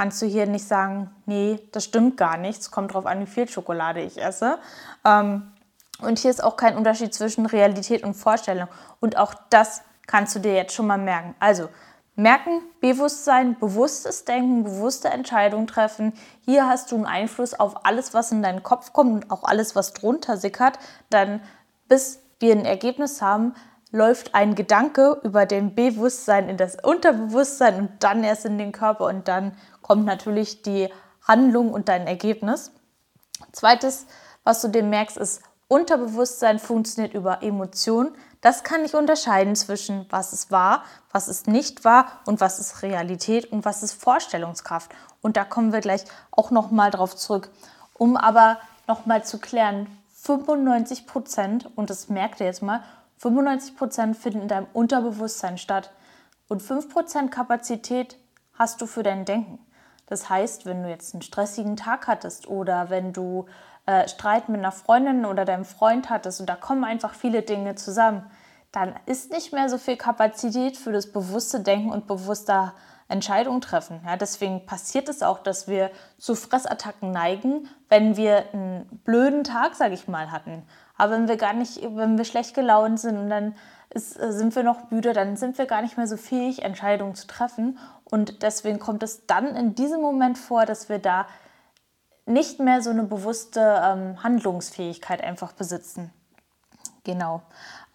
kannst 0.00 0.22
du 0.22 0.26
hier 0.26 0.46
nicht 0.46 0.66
sagen, 0.66 1.10
nee, 1.26 1.60
das 1.72 1.84
stimmt 1.84 2.16
gar 2.16 2.38
nicht. 2.38 2.58
Es 2.58 2.70
kommt 2.70 2.92
darauf 2.92 3.04
an, 3.04 3.20
wie 3.20 3.26
viel 3.26 3.46
Schokolade 3.46 4.00
ich 4.00 4.16
esse. 4.16 4.58
Ähm, 5.04 5.52
und 6.00 6.18
hier 6.18 6.30
ist 6.30 6.42
auch 6.42 6.56
kein 6.56 6.78
Unterschied 6.78 7.12
zwischen 7.12 7.44
Realität 7.44 8.02
und 8.02 8.14
Vorstellung. 8.14 8.68
Und 9.00 9.18
auch 9.18 9.34
das 9.50 9.82
kannst 10.06 10.34
du 10.34 10.38
dir 10.38 10.54
jetzt 10.54 10.72
schon 10.72 10.86
mal 10.86 10.96
merken. 10.96 11.34
Also 11.38 11.68
merken, 12.16 12.62
Bewusstsein, 12.80 13.58
bewusstes 13.58 14.24
Denken, 14.24 14.64
bewusste 14.64 15.08
Entscheidungen 15.08 15.66
treffen. 15.66 16.14
Hier 16.46 16.66
hast 16.66 16.90
du 16.92 16.96
einen 16.96 17.04
Einfluss 17.04 17.52
auf 17.52 17.84
alles, 17.84 18.14
was 18.14 18.32
in 18.32 18.42
deinen 18.42 18.62
Kopf 18.62 18.94
kommt 18.94 19.12
und 19.12 19.30
auch 19.30 19.44
alles, 19.44 19.76
was 19.76 19.92
drunter 19.92 20.38
sickert. 20.38 20.78
Dann 21.10 21.42
bis 21.90 22.22
wir 22.38 22.54
ein 22.54 22.64
Ergebnis 22.64 23.20
haben, 23.20 23.52
läuft 23.92 24.34
ein 24.34 24.54
Gedanke 24.54 25.20
über 25.24 25.46
dem 25.46 25.74
Bewusstsein 25.74 26.48
in 26.48 26.56
das 26.56 26.76
Unterbewusstsein 26.82 27.78
und 27.78 27.90
dann 28.00 28.22
erst 28.24 28.44
in 28.44 28.58
den 28.58 28.72
Körper 28.72 29.06
und 29.06 29.28
dann 29.28 29.52
kommt 29.90 30.04
natürlich 30.04 30.62
die 30.62 30.88
Handlung 31.26 31.72
und 31.72 31.88
dein 31.88 32.06
Ergebnis. 32.06 32.70
Zweites, 33.50 34.06
was 34.44 34.60
du 34.62 34.68
dir 34.68 34.84
merkst, 34.84 35.16
ist, 35.16 35.42
Unterbewusstsein 35.66 36.60
funktioniert 36.60 37.12
über 37.12 37.42
Emotionen. 37.42 38.14
Das 38.40 38.62
kann 38.62 38.84
ich 38.84 38.94
unterscheiden 38.94 39.56
zwischen 39.56 40.06
was 40.08 40.32
ist 40.32 40.52
wahr, 40.52 40.84
was 41.10 41.26
ist 41.26 41.48
nicht 41.48 41.84
wahr 41.84 42.06
und 42.24 42.40
was 42.40 42.60
ist 42.60 42.82
Realität 42.82 43.50
und 43.50 43.64
was 43.64 43.82
ist 43.82 44.00
Vorstellungskraft. 44.00 44.92
Und 45.22 45.36
da 45.36 45.44
kommen 45.44 45.72
wir 45.72 45.80
gleich 45.80 46.04
auch 46.30 46.52
nochmal 46.52 46.92
drauf 46.92 47.16
zurück. 47.16 47.50
Um 47.94 48.16
aber 48.16 48.60
nochmal 48.86 49.24
zu 49.24 49.38
klären, 49.38 49.88
95 50.22 51.08
Prozent, 51.08 51.68
und 51.74 51.90
das 51.90 52.08
merkt 52.08 52.38
ihr 52.38 52.46
jetzt 52.46 52.62
mal, 52.62 52.84
95 53.18 53.76
Prozent 53.76 54.16
finden 54.16 54.42
in 54.42 54.48
deinem 54.48 54.68
Unterbewusstsein 54.72 55.58
statt 55.58 55.90
und 56.46 56.62
5 56.62 56.90
Prozent 56.90 57.32
Kapazität 57.32 58.16
hast 58.54 58.80
du 58.80 58.86
für 58.86 59.02
dein 59.02 59.24
Denken. 59.24 59.58
Das 60.10 60.28
heißt, 60.28 60.66
wenn 60.66 60.82
du 60.82 60.90
jetzt 60.90 61.14
einen 61.14 61.22
stressigen 61.22 61.76
Tag 61.76 62.06
hattest 62.06 62.48
oder 62.48 62.90
wenn 62.90 63.14
du 63.14 63.46
äh, 63.86 64.06
Streit 64.08 64.48
mit 64.48 64.58
einer 64.58 64.72
Freundin 64.72 65.24
oder 65.24 65.46
deinem 65.46 65.64
Freund 65.64 66.10
hattest 66.10 66.40
und 66.40 66.50
da 66.50 66.56
kommen 66.56 66.84
einfach 66.84 67.14
viele 67.14 67.42
Dinge 67.42 67.76
zusammen, 67.76 68.28
dann 68.72 68.94
ist 69.06 69.32
nicht 69.32 69.52
mehr 69.52 69.68
so 69.68 69.78
viel 69.78 69.96
Kapazität 69.96 70.76
für 70.76 70.92
das 70.92 71.10
bewusste 71.10 71.60
Denken 71.60 71.90
und 71.90 72.06
bewusster 72.06 72.74
Entscheidungen 73.08 73.60
treffen. 73.60 74.00
Ja, 74.06 74.16
deswegen 74.16 74.66
passiert 74.66 75.08
es 75.08 75.22
auch, 75.22 75.40
dass 75.40 75.66
wir 75.66 75.90
zu 76.18 76.34
Fressattacken 76.34 77.10
neigen, 77.10 77.68
wenn 77.88 78.16
wir 78.16 78.44
einen 78.52 78.86
blöden 79.04 79.42
Tag, 79.42 79.74
sage 79.74 79.94
ich 79.94 80.06
mal, 80.06 80.30
hatten. 80.30 80.62
Aber 80.96 81.12
wenn 81.12 81.28
wir 81.28 81.36
gar 81.36 81.54
nicht, 81.54 81.82
wenn 81.82 82.18
wir 82.18 82.24
schlecht 82.24 82.54
gelaunt 82.54 83.00
sind 83.00 83.16
und 83.16 83.30
dann 83.30 83.54
ist, 83.92 84.20
äh, 84.20 84.32
sind 84.32 84.54
wir 84.54 84.62
noch 84.62 84.90
müde, 84.90 85.12
dann 85.12 85.36
sind 85.36 85.58
wir 85.58 85.66
gar 85.66 85.82
nicht 85.82 85.96
mehr 85.96 86.06
so 86.06 86.16
fähig, 86.16 86.62
Entscheidungen 86.62 87.14
zu 87.16 87.26
treffen. 87.26 87.78
Und 88.10 88.42
deswegen 88.42 88.78
kommt 88.78 89.02
es 89.02 89.26
dann 89.26 89.54
in 89.56 89.74
diesem 89.74 90.00
Moment 90.00 90.38
vor, 90.38 90.66
dass 90.66 90.88
wir 90.88 90.98
da 90.98 91.26
nicht 92.26 92.60
mehr 92.60 92.82
so 92.82 92.90
eine 92.90 93.04
bewusste 93.04 93.80
ähm, 93.84 94.22
Handlungsfähigkeit 94.22 95.22
einfach 95.22 95.52
besitzen. 95.52 96.12
Genau. 97.04 97.42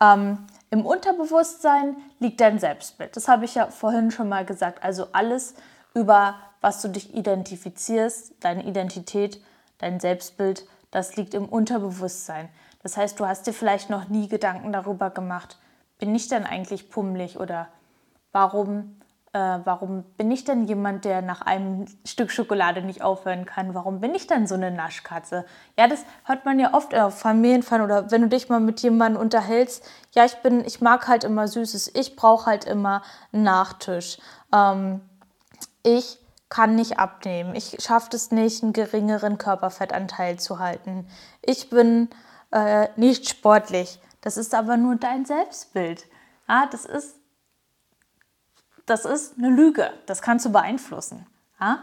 Ähm, 0.02 0.46
Im 0.72 0.86
Unterbewusstsein 0.86 1.96
liegt 2.20 2.42
dein 2.42 2.60
Selbstbild. 2.60 3.16
Das 3.16 3.28
habe 3.28 3.46
ich 3.46 3.56
ja 3.56 3.68
vorhin 3.68 4.12
schon 4.12 4.30
mal 4.30 4.46
gesagt. 4.46 4.84
Also 4.84 5.08
alles, 5.12 5.56
über 5.94 6.36
was 6.62 6.82
du 6.82 6.90
dich 6.90 7.14
identifizierst, 7.16 8.34
deine 8.40 8.66
Identität, 8.66 9.42
dein 9.78 10.00
Selbstbild, 10.00 10.68
das 10.92 11.16
liegt 11.16 11.34
im 11.34 11.48
Unterbewusstsein. 11.48 12.50
Das 12.82 12.98
heißt, 12.98 13.20
du 13.20 13.28
hast 13.28 13.48
dir 13.48 13.54
vielleicht 13.54 13.90
noch 13.90 14.10
nie 14.10 14.28
Gedanken 14.28 14.72
darüber 14.72 15.10
gemacht, 15.10 15.58
bin 15.98 16.14
ich 16.14 16.28
denn 16.28 16.46
eigentlich 16.46 16.90
pummelig 16.90 17.40
oder 17.40 17.68
warum 18.32 19.00
äh, 19.36 19.60
warum 19.66 20.04
bin 20.16 20.32
ich 20.32 20.46
denn 20.46 20.66
jemand, 20.66 21.04
der 21.04 21.22
nach 21.22 21.42
einem 21.42 21.88
Stück 22.06 22.32
Schokolade 22.32 22.82
nicht 22.82 23.02
aufhören 23.02 23.44
kann? 23.44 23.74
Warum 23.74 24.00
bin 24.00 24.16
ich 24.16 24.28
dann 24.28 24.48
so 24.48 24.56
eine 24.56 24.72
Naschkatze? 24.72 25.46
Ja, 25.78 25.90
das 25.90 26.06
hört 26.24 26.46
man 26.46 26.58
ja 26.58 26.74
oft 26.74 26.96
auf 26.96 27.20
Familienfeiern 27.20 27.82
oder 27.82 28.12
wenn 28.12 28.22
du 28.22 28.30
dich 28.30 28.48
mal 28.48 28.62
mit 28.62 28.80
jemandem 28.80 29.22
unterhältst. 29.22 29.84
Ja, 30.14 30.24
ich 30.24 30.36
bin, 30.36 30.64
ich 30.64 30.80
mag 30.80 31.10
halt 31.10 31.26
immer 31.26 31.50
Süßes. 31.50 31.92
Ich 31.96 32.16
brauche 32.16 32.46
halt 32.46 32.64
immer 32.64 33.02
einen 33.34 33.44
Nachtisch. 33.44 34.20
Ähm, 34.54 35.02
ich 35.84 36.18
kann 36.48 36.76
nicht 36.76 36.98
abnehmen. 36.98 37.56
Ich 37.56 37.76
schaffe 37.82 38.16
es 38.16 38.32
nicht, 38.32 38.64
einen 38.64 38.72
geringeren 38.72 39.38
Körperfettanteil 39.38 40.40
zu 40.40 40.60
halten. 40.60 41.10
Ich 41.42 41.70
bin 41.70 42.08
äh, 42.52 42.88
nicht 42.96 43.28
sportlich. 43.28 44.00
Das 44.22 44.38
ist 44.38 44.56
aber 44.56 44.78
nur 44.78 44.96
dein 44.96 45.26
Selbstbild. 45.26 46.06
Ja, 46.48 46.70
das 46.72 46.86
ist 46.86 47.16
das 48.86 49.06
ist 49.06 49.38
eine 49.38 49.50
Lüge. 49.50 49.92
Das 50.06 50.22
kannst 50.22 50.46
du 50.46 50.52
beeinflussen. 50.52 51.26
Ja? 51.60 51.80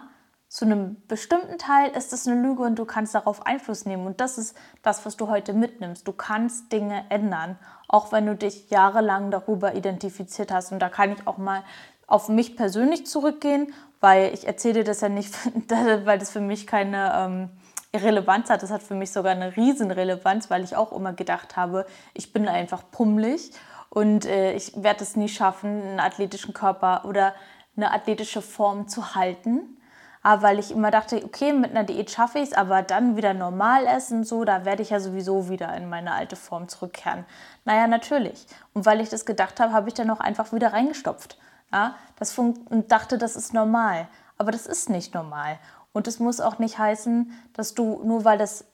Zu 0.48 0.66
einem 0.66 0.96
bestimmten 1.08 1.56
Teil 1.56 1.90
ist 1.96 2.12
es 2.12 2.28
eine 2.28 2.40
Lüge 2.40 2.62
und 2.62 2.78
du 2.78 2.84
kannst 2.84 3.14
darauf 3.14 3.46
Einfluss 3.46 3.86
nehmen. 3.86 4.06
Und 4.06 4.20
das 4.20 4.36
ist 4.36 4.54
das, 4.82 5.06
was 5.06 5.16
du 5.16 5.28
heute 5.28 5.54
mitnimmst. 5.54 6.06
Du 6.06 6.12
kannst 6.12 6.70
Dinge 6.72 7.04
ändern, 7.08 7.58
auch 7.88 8.12
wenn 8.12 8.26
du 8.26 8.36
dich 8.36 8.68
jahrelang 8.68 9.30
darüber 9.30 9.74
identifiziert 9.74 10.52
hast. 10.52 10.70
Und 10.70 10.80
da 10.80 10.90
kann 10.90 11.12
ich 11.12 11.26
auch 11.26 11.38
mal 11.38 11.64
auf 12.06 12.28
mich 12.28 12.56
persönlich 12.56 13.06
zurückgehen, 13.06 13.72
weil 14.00 14.34
ich 14.34 14.46
erzähle 14.46 14.84
das 14.84 15.00
ja 15.00 15.08
nicht, 15.08 15.34
weil 16.04 16.18
das 16.18 16.30
für 16.30 16.40
mich 16.40 16.66
keine 16.66 17.12
ähm, 17.14 17.50
Relevanz 17.94 18.50
hat. 18.50 18.62
Das 18.62 18.70
hat 18.70 18.82
für 18.82 18.94
mich 18.94 19.10
sogar 19.10 19.32
eine 19.32 19.56
Riesenrelevanz, 19.56 20.50
weil 20.50 20.64
ich 20.64 20.76
auch 20.76 20.92
immer 20.92 21.14
gedacht 21.14 21.56
habe, 21.56 21.86
ich 22.12 22.32
bin 22.32 22.46
einfach 22.46 22.82
pummelig 22.90 23.52
und 23.94 24.24
äh, 24.24 24.54
ich 24.54 24.72
werde 24.82 25.04
es 25.04 25.16
nie 25.16 25.28
schaffen, 25.28 25.82
einen 25.82 26.00
athletischen 26.00 26.54
Körper 26.54 27.04
oder 27.04 27.34
eine 27.76 27.92
athletische 27.92 28.40
Form 28.40 28.88
zu 28.88 29.14
halten. 29.14 29.76
Aber 30.22 30.40
weil 30.40 30.58
ich 30.58 30.70
immer 30.70 30.90
dachte, 30.90 31.22
okay, 31.22 31.52
mit 31.52 31.72
einer 31.72 31.84
Diät 31.84 32.10
schaffe 32.10 32.38
ich 32.38 32.44
es, 32.44 32.52
aber 32.54 32.80
dann 32.80 33.18
wieder 33.18 33.34
normal 33.34 33.86
essen, 33.86 34.24
so, 34.24 34.44
da 34.46 34.64
werde 34.64 34.80
ich 34.80 34.90
ja 34.90 35.00
sowieso 35.00 35.50
wieder 35.50 35.76
in 35.76 35.90
meine 35.90 36.12
alte 36.12 36.36
Form 36.36 36.68
zurückkehren. 36.68 37.26
Naja, 37.66 37.86
natürlich. 37.86 38.46
Und 38.72 38.86
weil 38.86 38.98
ich 39.02 39.10
das 39.10 39.26
gedacht 39.26 39.60
habe, 39.60 39.74
habe 39.74 39.88
ich 39.88 39.94
dann 39.94 40.08
auch 40.08 40.20
einfach 40.20 40.54
wieder 40.54 40.72
reingestopft. 40.72 41.38
Ja, 41.70 41.96
das 42.16 42.38
und 42.38 42.90
dachte, 42.90 43.18
das 43.18 43.36
ist 43.36 43.52
normal. 43.52 44.08
Aber 44.38 44.52
das 44.52 44.66
ist 44.66 44.88
nicht 44.88 45.12
normal. 45.12 45.58
Und 45.92 46.08
es 46.08 46.18
muss 46.18 46.40
auch 46.40 46.58
nicht 46.58 46.78
heißen, 46.78 47.30
dass 47.52 47.74
du, 47.74 48.00
nur 48.04 48.24
weil 48.24 48.38
das 48.38 48.64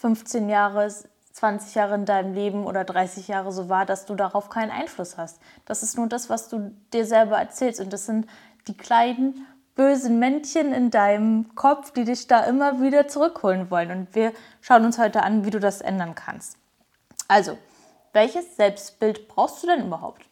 15 0.00 0.48
Jahre 0.48 0.86
20 1.36 1.74
Jahre 1.74 1.96
in 1.96 2.06
deinem 2.06 2.32
Leben 2.32 2.64
oder 2.64 2.84
30 2.84 3.28
Jahre 3.28 3.52
so 3.52 3.68
war, 3.68 3.84
dass 3.84 4.06
du 4.06 4.14
darauf 4.14 4.48
keinen 4.48 4.70
Einfluss 4.70 5.18
hast. 5.18 5.38
Das 5.66 5.82
ist 5.82 5.98
nur 5.98 6.06
das, 6.06 6.30
was 6.30 6.48
du 6.48 6.74
dir 6.94 7.04
selber 7.04 7.36
erzählst. 7.36 7.78
Und 7.78 7.92
das 7.92 8.06
sind 8.06 8.26
die 8.68 8.76
kleinen 8.76 9.46
bösen 9.74 10.18
Männchen 10.18 10.72
in 10.72 10.90
deinem 10.90 11.54
Kopf, 11.54 11.92
die 11.92 12.04
dich 12.04 12.26
da 12.26 12.40
immer 12.44 12.80
wieder 12.80 13.06
zurückholen 13.06 13.70
wollen. 13.70 13.90
Und 13.90 14.14
wir 14.14 14.32
schauen 14.62 14.86
uns 14.86 14.98
heute 14.98 15.24
an, 15.24 15.44
wie 15.44 15.50
du 15.50 15.60
das 15.60 15.82
ändern 15.82 16.14
kannst. 16.14 16.56
Also, 17.28 17.58
welches 18.14 18.56
Selbstbild 18.56 19.28
brauchst 19.28 19.62
du 19.62 19.66
denn 19.66 19.88
überhaupt? 19.88 20.22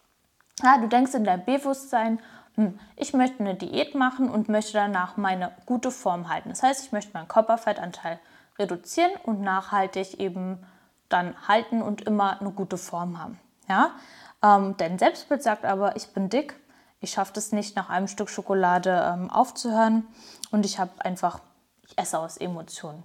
Ja, 0.63 0.79
du 0.79 0.89
denkst 0.89 1.13
in 1.13 1.25
deinem 1.25 1.45
Bewusstsein, 1.45 2.19
hm, 2.55 2.79
ich 2.97 3.13
möchte 3.13 3.41
eine 3.41 3.57
Diät 3.57 3.95
machen 3.95 4.31
und 4.31 4.49
möchte 4.49 4.73
danach 4.73 5.19
meine 5.19 5.53
gute 5.67 5.91
Form 5.91 6.31
halten. 6.31 6.49
Das 6.49 6.63
heißt, 6.63 6.87
ich 6.87 6.93
möchte 6.93 7.13
meinen 7.13 7.29
Körperfettanteil 7.29 8.19
reduzieren 8.59 9.13
und 9.25 9.43
nachhaltig 9.43 10.19
eben 10.19 10.65
dann 11.14 11.35
halten 11.47 11.80
und 11.80 12.02
immer 12.02 12.40
eine 12.40 12.50
gute 12.50 12.76
Form 12.76 13.23
haben. 13.23 13.38
Ja? 13.68 13.92
Ähm, 14.42 14.76
dein 14.76 14.99
Selbstbild 14.99 15.42
sagt 15.42 15.64
aber, 15.64 15.97
ich 15.97 16.09
bin 16.09 16.28
dick, 16.28 16.54
ich 17.00 17.12
schaffe 17.12 17.33
es 17.37 17.52
nicht, 17.52 17.76
nach 17.76 17.88
einem 17.88 18.09
Stück 18.09 18.28
Schokolade 18.28 19.14
ähm, 19.14 19.30
aufzuhören 19.30 20.06
und 20.50 20.66
ich 20.66 20.78
habe 20.78 20.90
einfach, 21.04 21.40
ich 21.87 21.97
esse 21.97 22.18
aus 22.18 22.37
Emotionen. 22.37 23.02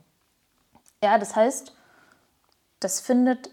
Ja, 1.03 1.17
das 1.17 1.35
heißt, 1.35 1.73
das 2.79 2.99
findet 2.99 3.51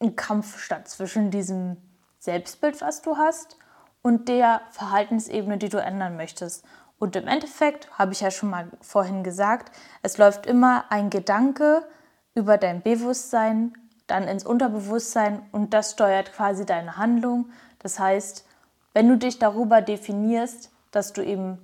ein 0.00 0.16
Kampf 0.16 0.58
statt 0.58 0.88
zwischen 0.88 1.30
diesem 1.30 1.76
Selbstbild, 2.20 2.80
was 2.80 3.02
du 3.02 3.16
hast, 3.16 3.58
und 4.02 4.28
der 4.28 4.60
Verhaltensebene, 4.70 5.56
die 5.56 5.70
du 5.70 5.78
ändern 5.78 6.16
möchtest. 6.16 6.64
Und 6.98 7.16
im 7.16 7.26
Endeffekt, 7.26 7.90
habe 7.98 8.12
ich 8.12 8.20
ja 8.20 8.30
schon 8.30 8.50
mal 8.50 8.68
vorhin 8.80 9.24
gesagt, 9.24 9.74
es 10.02 10.18
läuft 10.18 10.46
immer 10.46 10.84
ein 10.90 11.10
Gedanke 11.10 11.86
über 12.34 12.58
dein 12.58 12.82
Bewusstsein, 12.82 13.74
dann 14.06 14.28
ins 14.28 14.44
Unterbewusstsein 14.44 15.42
und 15.52 15.72
das 15.72 15.92
steuert 15.92 16.32
quasi 16.32 16.66
deine 16.66 16.96
Handlung. 16.96 17.50
Das 17.78 17.98
heißt, 17.98 18.46
wenn 18.92 19.08
du 19.08 19.16
dich 19.16 19.38
darüber 19.38 19.80
definierst, 19.80 20.70
dass 20.90 21.12
du 21.12 21.24
eben 21.24 21.58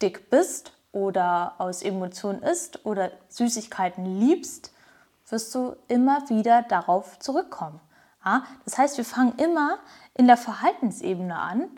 dick 0.00 0.30
bist 0.30 0.72
oder 0.92 1.54
aus 1.58 1.82
Emotionen 1.82 2.42
isst 2.42 2.84
oder 2.84 3.10
Süßigkeiten 3.28 4.04
liebst, 4.20 4.72
wirst 5.28 5.54
du 5.54 5.76
immer 5.88 6.28
wieder 6.28 6.62
darauf 6.62 7.18
zurückkommen. 7.18 7.80
Das 8.64 8.78
heißt, 8.78 8.98
wir 8.98 9.04
fangen 9.04 9.36
immer 9.38 9.78
in 10.14 10.26
der 10.26 10.36
Verhaltensebene 10.36 11.36
an 11.36 11.68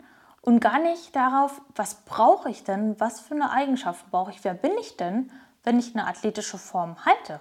und 0.41 0.59
gar 0.59 0.79
nicht 0.79 1.15
darauf, 1.15 1.61
was 1.75 1.95
brauche 2.05 2.49
ich 2.49 2.63
denn, 2.63 2.99
was 2.99 3.19
für 3.19 3.33
eine 3.33 3.49
Eigenschaft 3.49 4.11
brauche 4.11 4.31
ich, 4.31 4.43
wer 4.43 4.53
bin 4.53 4.73
ich 4.79 4.97
denn, 4.97 5.31
wenn 5.63 5.79
ich 5.79 5.95
eine 5.95 6.05
athletische 6.05 6.59
Form 6.59 7.03
halte. 7.05 7.39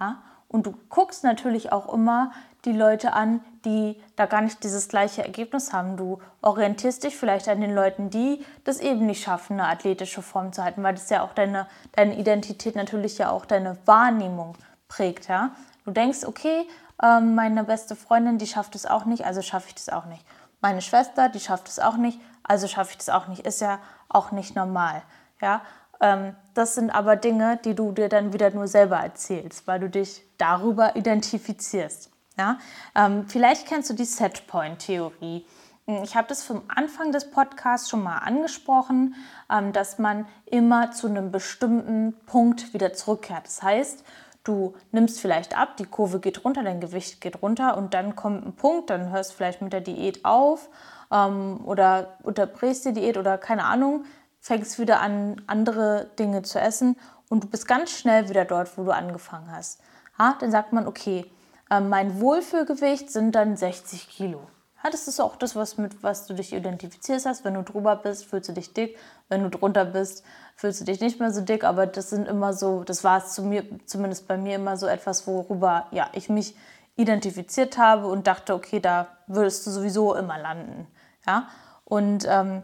Ja? 0.00 0.22
Und 0.48 0.66
du 0.66 0.74
guckst 0.88 1.24
natürlich 1.24 1.72
auch 1.72 1.92
immer 1.92 2.32
die 2.64 2.72
Leute 2.72 3.12
an, 3.12 3.40
die 3.64 4.00
da 4.16 4.26
gar 4.26 4.40
nicht 4.40 4.64
dieses 4.64 4.88
gleiche 4.88 5.22
Ergebnis 5.22 5.72
haben. 5.72 5.96
Du 5.96 6.20
orientierst 6.42 7.04
dich 7.04 7.16
vielleicht 7.16 7.48
an 7.48 7.60
den 7.60 7.74
Leuten, 7.74 8.10
die 8.10 8.44
das 8.64 8.80
eben 8.80 9.06
nicht 9.06 9.22
schaffen, 9.22 9.60
eine 9.60 9.68
athletische 9.68 10.22
Form 10.22 10.52
zu 10.52 10.64
halten, 10.64 10.82
weil 10.82 10.94
das 10.94 11.10
ja 11.10 11.22
auch 11.22 11.34
deine, 11.34 11.66
deine 11.92 12.18
Identität 12.18 12.76
natürlich 12.76 13.18
ja 13.18 13.30
auch 13.30 13.44
deine 13.44 13.78
Wahrnehmung 13.84 14.56
prägt. 14.88 15.28
Ja? 15.28 15.50
Du 15.84 15.90
denkst, 15.90 16.24
okay, 16.24 16.66
ähm, 17.02 17.34
meine 17.34 17.64
beste 17.64 17.94
Freundin, 17.94 18.38
die 18.38 18.46
schafft 18.46 18.74
es 18.74 18.86
auch 18.86 19.04
nicht, 19.04 19.24
also 19.24 19.42
schaffe 19.42 19.68
ich 19.68 19.74
das 19.74 19.88
auch 19.88 20.06
nicht. 20.06 20.24
Meine 20.60 20.82
Schwester, 20.82 21.28
die 21.28 21.40
schafft 21.40 21.68
es 21.68 21.78
auch 21.78 21.96
nicht, 21.96 22.18
also 22.42 22.66
schaffe 22.66 22.90
ich 22.92 22.98
das 22.98 23.10
auch 23.10 23.28
nicht. 23.28 23.46
Ist 23.46 23.60
ja 23.60 23.78
auch 24.08 24.32
nicht 24.32 24.56
normal. 24.56 25.02
Ja? 25.40 25.62
Ähm, 26.00 26.34
das 26.54 26.74
sind 26.74 26.90
aber 26.90 27.16
Dinge, 27.16 27.58
die 27.64 27.74
du 27.74 27.92
dir 27.92 28.08
dann 28.08 28.32
wieder 28.32 28.50
nur 28.50 28.66
selber 28.66 28.96
erzählst, 28.96 29.66
weil 29.66 29.80
du 29.80 29.88
dich 29.88 30.22
darüber 30.38 30.96
identifizierst. 30.96 32.10
Ja? 32.36 32.58
Ähm, 32.94 33.26
vielleicht 33.28 33.66
kennst 33.66 33.90
du 33.90 33.94
die 33.94 34.04
Setpoint-Theorie. 34.04 35.44
Hm, 35.86 36.02
ich 36.02 36.16
habe 36.16 36.28
das 36.28 36.44
vom 36.44 36.62
Anfang 36.68 37.12
des 37.12 37.30
Podcasts 37.30 37.90
schon 37.90 38.02
mal 38.02 38.18
angesprochen, 38.18 39.14
ähm, 39.50 39.72
dass 39.72 39.98
man 39.98 40.26
immer 40.46 40.92
zu 40.92 41.08
einem 41.08 41.32
bestimmten 41.32 42.14
Punkt 42.26 42.74
wieder 42.74 42.92
zurückkehrt. 42.92 43.46
Das 43.46 43.62
heißt, 43.62 44.04
du 44.44 44.74
nimmst 44.92 45.20
vielleicht 45.20 45.56
ab, 45.56 45.76
die 45.76 45.84
Kurve 45.86 46.20
geht 46.20 46.44
runter, 46.44 46.62
dein 46.62 46.80
Gewicht 46.80 47.20
geht 47.20 47.42
runter 47.42 47.76
und 47.76 47.94
dann 47.94 48.16
kommt 48.16 48.46
ein 48.46 48.54
Punkt, 48.54 48.90
dann 48.90 49.10
hörst 49.10 49.32
du 49.32 49.36
vielleicht 49.36 49.62
mit 49.62 49.72
der 49.72 49.80
Diät 49.80 50.24
auf 50.24 50.68
ähm, 51.10 51.60
oder 51.64 52.18
unterbrichst 52.22 52.84
die 52.86 52.92
Diät 52.92 53.16
oder 53.16 53.36
keine 53.38 53.64
Ahnung, 53.64 54.04
fängst 54.40 54.78
wieder 54.78 55.00
an, 55.00 55.42
andere 55.46 56.10
Dinge 56.18 56.42
zu 56.42 56.60
essen 56.60 56.96
und 57.28 57.44
du 57.44 57.48
bist 57.48 57.68
ganz 57.68 57.90
schnell 57.90 58.28
wieder 58.28 58.44
dort, 58.44 58.76
wo 58.78 58.84
du 58.84 58.90
angefangen 58.90 59.50
hast. 59.50 59.80
Ja, 60.18 60.36
dann 60.40 60.50
sagt 60.50 60.72
man, 60.72 60.86
okay, 60.86 61.30
ähm, 61.70 61.88
mein 61.88 62.20
Wohlfühlgewicht 62.20 63.10
sind 63.10 63.34
dann 63.34 63.56
60 63.56 64.08
Kilo. 64.08 64.40
Ja, 64.82 64.90
das 64.90 65.08
ist 65.08 65.20
auch 65.20 65.36
das, 65.36 65.56
was 65.56 65.76
mit 65.76 66.02
was 66.02 66.26
du 66.26 66.34
dich 66.34 66.52
identifizierst 66.52 67.26
hast. 67.26 67.44
Wenn 67.44 67.54
du 67.54 67.62
drüber 67.62 67.96
bist, 67.96 68.26
fühlst 68.26 68.48
du 68.48 68.52
dich 68.52 68.72
dick. 68.74 68.96
Wenn 69.28 69.42
du 69.42 69.50
drunter 69.50 69.84
bist, 69.84 70.22
fühlst 70.54 70.80
du 70.80 70.84
dich 70.84 71.00
nicht 71.00 71.18
mehr 71.18 71.32
so 71.32 71.40
dick. 71.40 71.64
Aber 71.64 71.86
das 71.86 72.10
sind 72.10 72.28
immer 72.28 72.52
so, 72.52 72.84
das 72.84 73.02
war 73.02 73.18
es 73.18 73.32
zu 73.34 73.42
mir, 73.42 73.64
zumindest 73.86 74.28
bei 74.28 74.36
mir 74.36 74.54
immer 74.54 74.76
so 74.76 74.86
etwas, 74.86 75.26
worüber 75.26 75.86
ja, 75.90 76.08
ich 76.12 76.28
mich 76.28 76.56
identifiziert 76.94 77.76
habe 77.76 78.06
und 78.06 78.26
dachte, 78.26 78.54
okay, 78.54 78.78
da 78.78 79.08
würdest 79.26 79.66
du 79.66 79.70
sowieso 79.70 80.14
immer 80.14 80.38
landen. 80.38 80.86
Ja? 81.26 81.48
Und 81.84 82.26
ähm, 82.28 82.62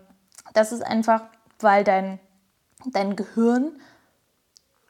das 0.52 0.71
ist 0.71 0.83
einfach, 0.83 1.23
weil 1.64 1.83
dein, 1.83 2.21
dein 2.92 3.16
Gehirn 3.16 3.80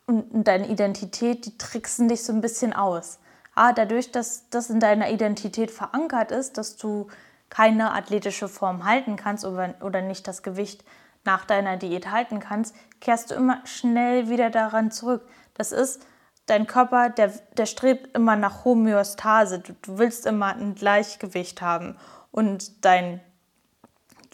und 0.07 0.45
deine 0.47 0.69
Identität, 0.69 1.47
die 1.47 1.57
tricksen 1.57 2.09
dich 2.09 2.23
so 2.23 2.35
ein 2.35 2.43
bisschen 2.43 2.75
aus 2.75 3.19
ah, 3.55 3.73
dadurch, 3.73 4.11
dass 4.13 4.49
das 4.51 4.71
in 4.71 4.81
deiner 4.81 5.11
Identität 5.11 5.71
verankert 5.71 6.31
ist, 6.31 6.59
dass 6.59 6.77
du 6.77 7.09
keine 7.51 7.93
athletische 7.93 8.49
Form 8.49 8.85
halten 8.85 9.17
kannst 9.17 9.45
oder, 9.45 10.03
nicht 10.03 10.27
das 10.27 10.43
Gewicht 10.43 10.85
nach 11.25 11.45
deiner 11.45 11.77
Diät 11.77 12.11
halten 12.11 12.41
kannst, 12.41 12.75
kehrst 13.01 13.31
du 13.31 13.35
immer 13.35 13.61
schnell 13.65 14.29
wieder 14.29 14.51
daran 14.51 14.91
zurück. 14.91 15.27
Das 15.55 15.73
ist, 15.73 16.05
dein 16.47 16.67
Körper, 16.67 17.11
der, 17.11 17.29
der 17.57 17.67
strebt 17.67 18.15
immer 18.17 18.37
nach 18.37 18.65
Homöostase. 18.65 19.61
Du, 19.61 19.73
du 19.83 19.99
willst 19.99 20.27
immer 20.27 20.55
ein 20.55 20.75
Gleichgewicht 20.75 21.63
haben. 21.63 21.97
Und 22.31 22.85
dein 22.85 23.21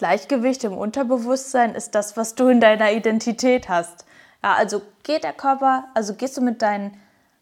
Gleichgewicht 0.00 0.64
im 0.64 0.72
Unterbewusstsein 0.72 1.74
ist 1.74 1.94
das, 1.94 2.16
was 2.16 2.34
du 2.34 2.48
in 2.48 2.58
deiner 2.58 2.90
Identität 2.90 3.68
hast. 3.68 4.06
Ja, 4.42 4.54
also 4.54 4.80
geht 5.02 5.24
der 5.24 5.34
Körper, 5.34 5.84
also 5.92 6.14
gehst 6.14 6.38
du 6.38 6.40
mit 6.40 6.62
deinen 6.62 6.96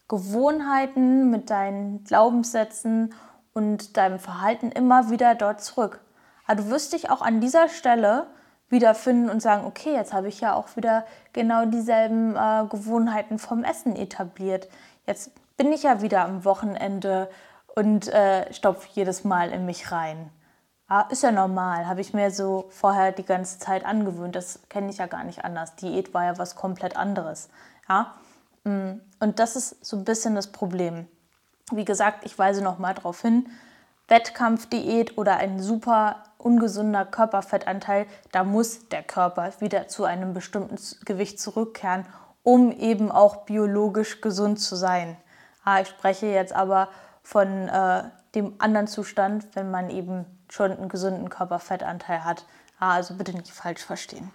Gewohnheiten, 0.09 1.29
mit 1.29 1.51
deinen 1.51 2.03
Glaubenssätzen 2.03 3.13
und 3.53 3.95
deinem 3.95 4.19
Verhalten 4.19 4.73
immer 4.73 5.09
wieder 5.09 5.35
dort 5.35 5.61
zurück. 5.61 6.01
Aber 6.47 6.61
du 6.61 6.69
wirst 6.69 6.91
dich 6.91 7.09
auch 7.09 7.21
an 7.21 7.39
dieser 7.39 7.69
Stelle 7.69 8.27
wiederfinden 8.67 9.29
und 9.29 9.41
sagen, 9.41 9.65
okay, 9.65 9.93
jetzt 9.93 10.11
habe 10.11 10.27
ich 10.27 10.41
ja 10.41 10.53
auch 10.53 10.75
wieder 10.75 11.05
genau 11.31 11.63
dieselben 11.63 12.35
äh, 12.35 12.65
Gewohnheiten 12.69 13.39
vom 13.39 13.63
Essen 13.63 13.95
etabliert. 13.95 14.67
Jetzt 15.07 15.31
bin 15.55 15.71
ich 15.71 15.83
ja 15.83 16.01
wieder 16.01 16.25
am 16.25 16.43
Wochenende 16.43 17.29
und 17.73 18.09
äh, 18.09 18.51
stopfe 18.53 18.89
jedes 18.91 19.23
Mal 19.23 19.51
in 19.51 19.65
mich 19.65 19.93
rein. 19.93 20.29
Ah, 20.91 21.05
ist 21.11 21.21
ja 21.21 21.31
normal, 21.31 21.85
habe 21.85 22.01
ich 22.01 22.15
mir 22.15 22.31
so 22.31 22.65
vorher 22.71 23.11
die 23.11 23.23
ganze 23.23 23.59
Zeit 23.59 23.85
angewöhnt. 23.85 24.35
Das 24.35 24.59
kenne 24.69 24.89
ich 24.89 24.97
ja 24.97 25.05
gar 25.05 25.23
nicht 25.23 25.45
anders. 25.45 25.75
Diät 25.75 26.15
war 26.15 26.25
ja 26.25 26.37
was 26.39 26.55
komplett 26.55 26.97
anderes. 26.97 27.49
Ja? 27.87 28.15
Mm, 28.63 28.93
und 29.19 29.37
das 29.37 29.55
ist 29.55 29.85
so 29.85 29.97
ein 29.97 30.03
bisschen 30.03 30.33
das 30.33 30.51
Problem. 30.51 31.07
Wie 31.71 31.85
gesagt, 31.85 32.25
ich 32.25 32.39
weise 32.39 32.63
noch 32.63 32.79
mal 32.79 32.95
darauf 32.95 33.21
hin, 33.21 33.45
Wettkampfdiät 34.07 35.15
oder 35.15 35.37
ein 35.37 35.59
super 35.59 36.23
ungesunder 36.39 37.05
Körperfettanteil, 37.05 38.07
da 38.31 38.43
muss 38.43 38.89
der 38.89 39.03
Körper 39.03 39.51
wieder 39.59 39.87
zu 39.87 40.05
einem 40.05 40.33
bestimmten 40.33 40.79
Gewicht 41.05 41.39
zurückkehren, 41.39 42.07
um 42.41 42.71
eben 42.71 43.11
auch 43.11 43.45
biologisch 43.45 44.21
gesund 44.21 44.59
zu 44.59 44.75
sein. 44.75 45.17
Ah, 45.63 45.81
ich 45.81 45.89
spreche 45.89 46.25
jetzt 46.25 46.53
aber 46.53 46.87
von 47.21 47.67
äh, 47.67 48.05
dem 48.33 48.55
anderen 48.57 48.87
Zustand, 48.87 49.49
wenn 49.53 49.69
man 49.69 49.91
eben 49.91 50.25
schon 50.49 50.71
einen 50.71 50.89
gesunden 50.89 51.29
Körperfettanteil 51.29 52.23
hat. 52.23 52.45
Ah, 52.79 52.93
also 52.93 53.13
bitte 53.15 53.33
nicht 53.33 53.51
falsch 53.51 53.83
verstehen. 53.83 54.31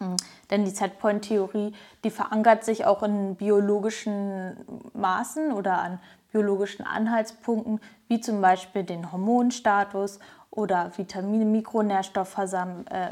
Mhm. 0.00 0.16
Denn 0.50 0.64
die 0.64 0.70
Setpoint-Theorie, 0.70 1.74
die 2.04 2.10
verankert 2.10 2.64
sich 2.64 2.84
auch 2.84 3.02
in 3.02 3.36
biologischen 3.36 4.56
Maßen 4.94 5.52
oder 5.52 5.78
an 5.78 6.00
biologischen 6.32 6.86
Anhaltspunkten, 6.86 7.80
wie 8.08 8.20
zum 8.20 8.40
Beispiel 8.40 8.84
den 8.84 9.12
Hormonstatus 9.12 10.18
oder 10.50 10.90
Vitamine, 10.96 11.44
Mikronährstoffversam 11.44 12.84
äh, 12.90 13.10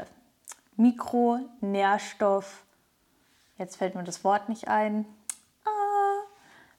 Mikronährstoff, 0.77 2.63
jetzt 3.57 3.75
fällt 3.75 3.95
mir 3.95 4.03
das 4.03 4.23
Wort 4.23 4.49
nicht 4.49 4.67
ein. 4.67 5.05
Ah, 5.63 6.23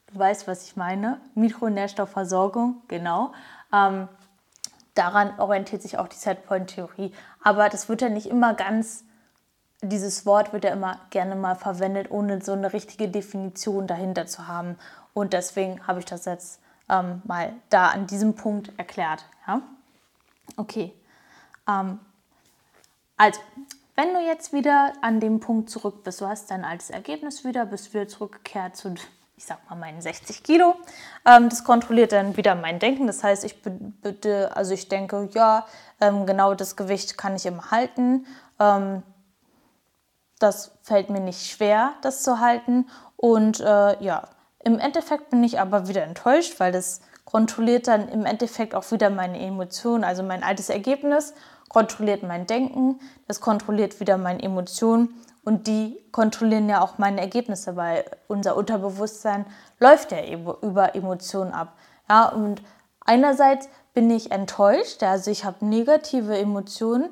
du 0.08 0.18
weißt, 0.18 0.48
was 0.48 0.64
ich 0.64 0.76
meine. 0.76 1.20
Mikronährstoffversorgung, 1.34 2.82
genau. 2.88 3.32
Ähm, 3.72 4.08
daran 4.94 5.38
orientiert 5.38 5.82
sich 5.82 5.98
auch 5.98 6.08
die 6.08 6.16
Setpoint-Theorie. 6.16 7.12
Aber 7.42 7.68
das 7.68 7.88
wird 7.88 8.02
ja 8.02 8.08
nicht 8.08 8.26
immer 8.26 8.54
ganz 8.54 9.04
dieses 9.82 10.24
Wort 10.26 10.52
wird 10.52 10.64
ja 10.64 10.70
immer 10.70 11.00
gerne 11.10 11.34
mal 11.34 11.56
verwendet, 11.56 12.10
ohne 12.10 12.40
so 12.40 12.52
eine 12.52 12.72
richtige 12.72 13.08
Definition 13.08 13.86
dahinter 13.86 14.26
zu 14.26 14.46
haben. 14.46 14.78
Und 15.12 15.32
deswegen 15.32 15.86
habe 15.86 15.98
ich 15.98 16.04
das 16.04 16.24
jetzt 16.24 16.60
ähm, 16.88 17.20
mal 17.24 17.52
da 17.68 17.88
an 17.88 18.06
diesem 18.06 18.34
Punkt 18.34 18.72
erklärt. 18.78 19.24
Ja? 19.46 19.60
Okay. 20.56 20.94
Ähm, 21.68 21.98
also, 23.16 23.40
wenn 23.96 24.14
du 24.14 24.20
jetzt 24.20 24.52
wieder 24.52 24.92
an 25.02 25.20
dem 25.20 25.40
Punkt 25.40 25.68
zurück 25.68 26.04
bist, 26.04 26.20
du 26.20 26.26
hast 26.26 26.50
dein 26.50 26.64
altes 26.64 26.90
Ergebnis 26.90 27.44
wieder, 27.44 27.66
bist 27.66 27.92
wieder 27.92 28.08
zurückgekehrt 28.08 28.76
zu, 28.76 28.94
ich 29.42 29.48
sag 29.48 29.68
mal, 29.68 29.74
meinen 29.74 30.00
60 30.00 30.44
Kilo. 30.44 30.76
Ähm, 31.26 31.48
das 31.48 31.64
kontrolliert 31.64 32.12
dann 32.12 32.36
wieder 32.36 32.54
mein 32.54 32.78
Denken. 32.78 33.08
Das 33.08 33.24
heißt, 33.24 33.42
ich 33.42 33.60
bitte, 33.60 34.56
also 34.56 34.72
ich 34.72 34.88
denke, 34.88 35.28
ja, 35.32 35.66
ähm, 36.00 36.26
genau 36.26 36.54
das 36.54 36.76
Gewicht 36.76 37.18
kann 37.18 37.34
ich 37.34 37.44
immer 37.44 37.72
halten. 37.72 38.24
Ähm, 38.60 39.02
das 40.38 40.70
fällt 40.82 41.10
mir 41.10 41.18
nicht 41.18 41.50
schwer, 41.50 41.94
das 42.02 42.22
zu 42.22 42.38
halten. 42.38 42.86
Und 43.16 43.58
äh, 43.58 44.00
ja, 44.00 44.28
im 44.60 44.78
Endeffekt 44.78 45.30
bin 45.30 45.42
ich 45.42 45.58
aber 45.58 45.88
wieder 45.88 46.04
enttäuscht, 46.04 46.60
weil 46.60 46.70
das 46.70 47.00
kontrolliert 47.24 47.88
dann 47.88 48.08
im 48.08 48.24
Endeffekt 48.24 48.76
auch 48.76 48.88
wieder 48.92 49.10
meine 49.10 49.40
Emotionen. 49.40 50.04
Also 50.04 50.22
mein 50.22 50.44
altes 50.44 50.70
Ergebnis 50.70 51.34
kontrolliert 51.72 52.22
mein 52.22 52.46
Denken, 52.46 53.00
das 53.26 53.40
kontrolliert 53.40 53.98
wieder 53.98 54.18
meine 54.18 54.42
Emotionen 54.42 55.08
und 55.44 55.66
die 55.66 55.98
kontrollieren 56.12 56.68
ja 56.68 56.82
auch 56.82 56.98
meine 56.98 57.20
Ergebnisse, 57.20 57.76
weil 57.76 58.04
unser 58.28 58.56
Unterbewusstsein 58.56 59.46
läuft 59.80 60.12
ja 60.12 60.18
über 60.24 60.94
Emotionen 60.94 61.52
ab. 61.52 61.72
Ja, 62.08 62.28
und 62.28 62.62
einerseits 63.00 63.68
bin 63.94 64.10
ich 64.10 64.30
enttäuscht, 64.30 65.02
also 65.02 65.30
ich 65.30 65.44
habe 65.44 65.64
negative 65.64 66.36
Emotionen, 66.38 67.08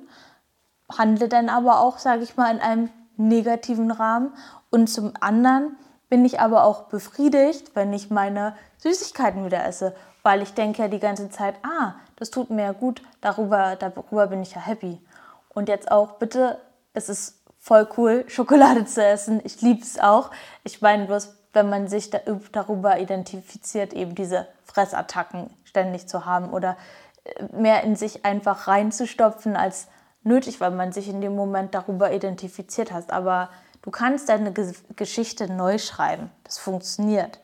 handle 0.96 1.28
dann 1.28 1.48
aber 1.48 1.80
auch, 1.80 1.98
sage 1.98 2.22
ich 2.22 2.36
mal, 2.36 2.54
in 2.54 2.60
einem 2.60 2.90
negativen 3.16 3.90
Rahmen. 3.90 4.32
Und 4.70 4.88
zum 4.88 5.12
anderen 5.20 5.76
bin 6.08 6.24
ich 6.24 6.40
aber 6.40 6.64
auch 6.64 6.84
befriedigt, 6.84 7.74
wenn 7.74 7.92
ich 7.92 8.10
meine 8.10 8.54
Süßigkeiten 8.78 9.44
wieder 9.44 9.64
esse, 9.64 9.94
weil 10.22 10.42
ich 10.42 10.54
denke 10.54 10.82
ja 10.82 10.88
die 10.88 10.98
ganze 10.98 11.30
Zeit, 11.30 11.54
ah, 11.62 11.94
das 12.20 12.30
tut 12.30 12.50
mir 12.50 12.62
ja 12.62 12.72
gut, 12.72 13.02
darüber, 13.22 13.74
darüber 13.76 14.28
bin 14.28 14.42
ich 14.42 14.54
ja 14.54 14.60
happy. 14.60 15.00
Und 15.48 15.68
jetzt 15.68 15.90
auch 15.90 16.12
bitte, 16.12 16.60
es 16.92 17.08
ist 17.08 17.42
voll 17.58 17.88
cool, 17.96 18.24
Schokolade 18.28 18.84
zu 18.84 19.04
essen. 19.04 19.40
Ich 19.42 19.60
liebe 19.62 19.82
es 19.82 19.98
auch. 19.98 20.30
Ich 20.62 20.82
meine 20.82 21.06
bloß, 21.06 21.34
wenn 21.54 21.68
man 21.68 21.88
sich 21.88 22.10
da, 22.10 22.20
darüber 22.52 23.00
identifiziert, 23.00 23.94
eben 23.94 24.14
diese 24.14 24.46
Fressattacken 24.64 25.50
ständig 25.64 26.08
zu 26.08 26.26
haben 26.26 26.50
oder 26.50 26.76
äh, 27.24 27.44
mehr 27.56 27.82
in 27.84 27.96
sich 27.96 28.24
einfach 28.24 28.68
reinzustopfen 28.68 29.56
als 29.56 29.88
nötig, 30.22 30.60
weil 30.60 30.72
man 30.72 30.92
sich 30.92 31.08
in 31.08 31.22
dem 31.22 31.34
Moment 31.34 31.74
darüber 31.74 32.12
identifiziert 32.12 32.92
hat. 32.92 33.10
Aber 33.10 33.48
du 33.80 33.90
kannst 33.90 34.28
deine 34.28 34.52
Geschichte 34.52 35.50
neu 35.50 35.78
schreiben. 35.78 36.30
Das 36.44 36.58
funktioniert. 36.58 37.40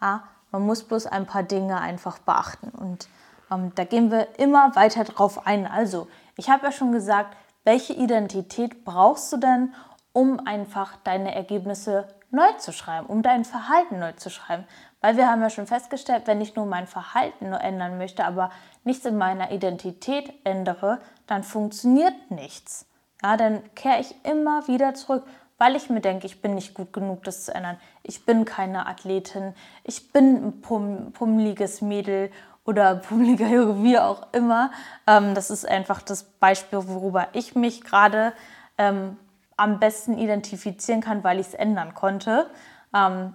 Ja? 0.00 0.22
Man 0.52 0.62
muss 0.62 0.84
bloß 0.84 1.06
ein 1.06 1.26
paar 1.26 1.42
Dinge 1.42 1.80
einfach 1.80 2.18
beachten. 2.18 2.68
Und 2.68 3.08
ähm, 3.50 3.72
da 3.74 3.84
gehen 3.84 4.10
wir 4.10 4.38
immer 4.38 4.74
weiter 4.76 5.04
drauf 5.04 5.46
ein. 5.46 5.66
Also, 5.66 6.08
ich 6.36 6.48
habe 6.50 6.66
ja 6.66 6.72
schon 6.72 6.92
gesagt, 6.92 7.36
welche 7.64 7.92
Identität 7.92 8.84
brauchst 8.84 9.32
du 9.32 9.36
denn, 9.36 9.74
um 10.12 10.44
einfach 10.46 10.96
deine 11.04 11.34
Ergebnisse 11.34 12.08
neu 12.30 12.52
zu 12.58 12.72
schreiben, 12.72 13.06
um 13.06 13.22
dein 13.22 13.44
Verhalten 13.44 13.98
neu 13.98 14.12
zu 14.12 14.30
schreiben? 14.30 14.64
Weil 15.00 15.16
wir 15.16 15.28
haben 15.28 15.40
ja 15.40 15.50
schon 15.50 15.66
festgestellt, 15.66 16.24
wenn 16.26 16.40
ich 16.40 16.56
nur 16.56 16.66
mein 16.66 16.86
Verhalten 16.86 17.50
nur 17.50 17.60
ändern 17.60 17.98
möchte, 17.98 18.24
aber 18.24 18.50
nichts 18.84 19.04
in 19.06 19.16
meiner 19.16 19.50
Identität 19.50 20.32
ändere, 20.44 21.00
dann 21.26 21.42
funktioniert 21.42 22.30
nichts. 22.30 22.86
Ja, 23.22 23.36
dann 23.36 23.62
kehre 23.74 24.00
ich 24.00 24.14
immer 24.24 24.66
wieder 24.68 24.94
zurück, 24.94 25.24
weil 25.58 25.76
ich 25.76 25.90
mir 25.90 26.00
denke, 26.00 26.26
ich 26.26 26.40
bin 26.40 26.54
nicht 26.54 26.74
gut 26.74 26.92
genug, 26.92 27.22
das 27.24 27.44
zu 27.44 27.54
ändern. 27.54 27.78
Ich 28.02 28.24
bin 28.24 28.46
keine 28.46 28.86
Athletin, 28.86 29.54
ich 29.84 30.10
bin 30.12 30.46
ein 30.46 30.60
pum 30.62 31.12
pummeliges 31.12 31.82
Mädel 31.82 32.30
oder 32.64 32.96
pummeliger 32.96 33.48
Junge, 33.48 33.82
wie 33.82 33.98
auch 33.98 34.32
immer. 34.32 34.70
Ähm, 35.06 35.34
das 35.34 35.50
ist 35.50 35.66
einfach 35.66 36.02
das 36.02 36.24
Beispiel, 36.24 36.80
worüber 36.86 37.28
ich 37.32 37.54
mich 37.54 37.82
gerade 37.82 38.32
ähm, 38.78 39.16
am 39.56 39.78
besten 39.78 40.16
identifizieren 40.16 41.00
kann, 41.00 41.22
weil 41.24 41.38
ich 41.38 41.48
es 41.48 41.54
ändern 41.54 41.94
konnte. 41.94 42.50
Ähm, 42.94 43.34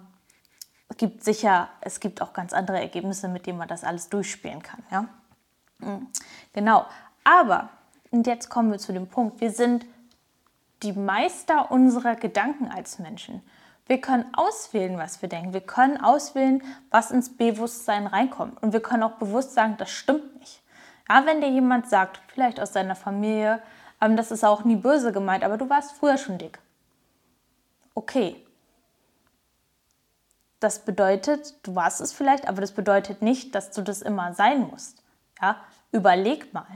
es 0.88 0.96
gibt 0.96 1.24
sicher, 1.24 1.68
es 1.80 2.00
gibt 2.00 2.22
auch 2.22 2.32
ganz 2.32 2.52
andere 2.52 2.80
Ergebnisse, 2.80 3.28
mit 3.28 3.46
denen 3.46 3.58
man 3.58 3.68
das 3.68 3.84
alles 3.84 4.08
durchspielen 4.08 4.62
kann. 4.62 4.82
Ja? 4.90 5.08
Mhm. 5.78 6.08
Genau. 6.52 6.86
Aber, 7.24 7.70
und 8.10 8.26
jetzt 8.26 8.48
kommen 8.48 8.70
wir 8.70 8.78
zu 8.78 8.92
dem 8.92 9.08
Punkt, 9.08 9.40
wir 9.40 9.50
sind 9.50 9.84
die 10.82 10.92
Meister 10.92 11.70
unserer 11.70 12.14
Gedanken 12.14 12.68
als 12.68 12.98
Menschen. 12.98 13.42
Wir 13.86 14.00
können 14.00 14.26
auswählen, 14.34 14.98
was 14.98 15.22
wir 15.22 15.28
denken. 15.28 15.52
Wir 15.52 15.60
können 15.60 16.02
auswählen, 16.02 16.62
was 16.90 17.12
ins 17.12 17.36
Bewusstsein 17.36 18.06
reinkommt. 18.06 18.60
Und 18.62 18.72
wir 18.72 18.80
können 18.82 19.04
auch 19.04 19.18
bewusst 19.18 19.54
sagen, 19.54 19.76
das 19.78 19.90
stimmt 19.90 20.38
nicht. 20.40 20.62
Ja, 21.08 21.24
wenn 21.24 21.40
dir 21.40 21.48
jemand 21.50 21.88
sagt, 21.88 22.20
vielleicht 22.26 22.58
aus 22.58 22.72
deiner 22.72 22.96
Familie, 22.96 23.62
ähm, 24.00 24.16
das 24.16 24.32
ist 24.32 24.44
auch 24.44 24.64
nie 24.64 24.76
böse 24.76 25.12
gemeint, 25.12 25.44
aber 25.44 25.56
du 25.56 25.70
warst 25.70 25.92
früher 25.92 26.18
schon 26.18 26.38
dick. 26.38 26.58
Okay. 27.94 28.42
Das 30.58 30.80
bedeutet, 30.80 31.54
du 31.66 31.74
warst 31.76 32.00
es 32.00 32.12
vielleicht, 32.12 32.48
aber 32.48 32.60
das 32.60 32.72
bedeutet 32.72 33.22
nicht, 33.22 33.54
dass 33.54 33.70
du 33.70 33.82
das 33.82 34.02
immer 34.02 34.32
sein 34.34 34.66
musst. 34.68 35.04
Ja, 35.40 35.56
überleg 35.92 36.52
mal. 36.52 36.66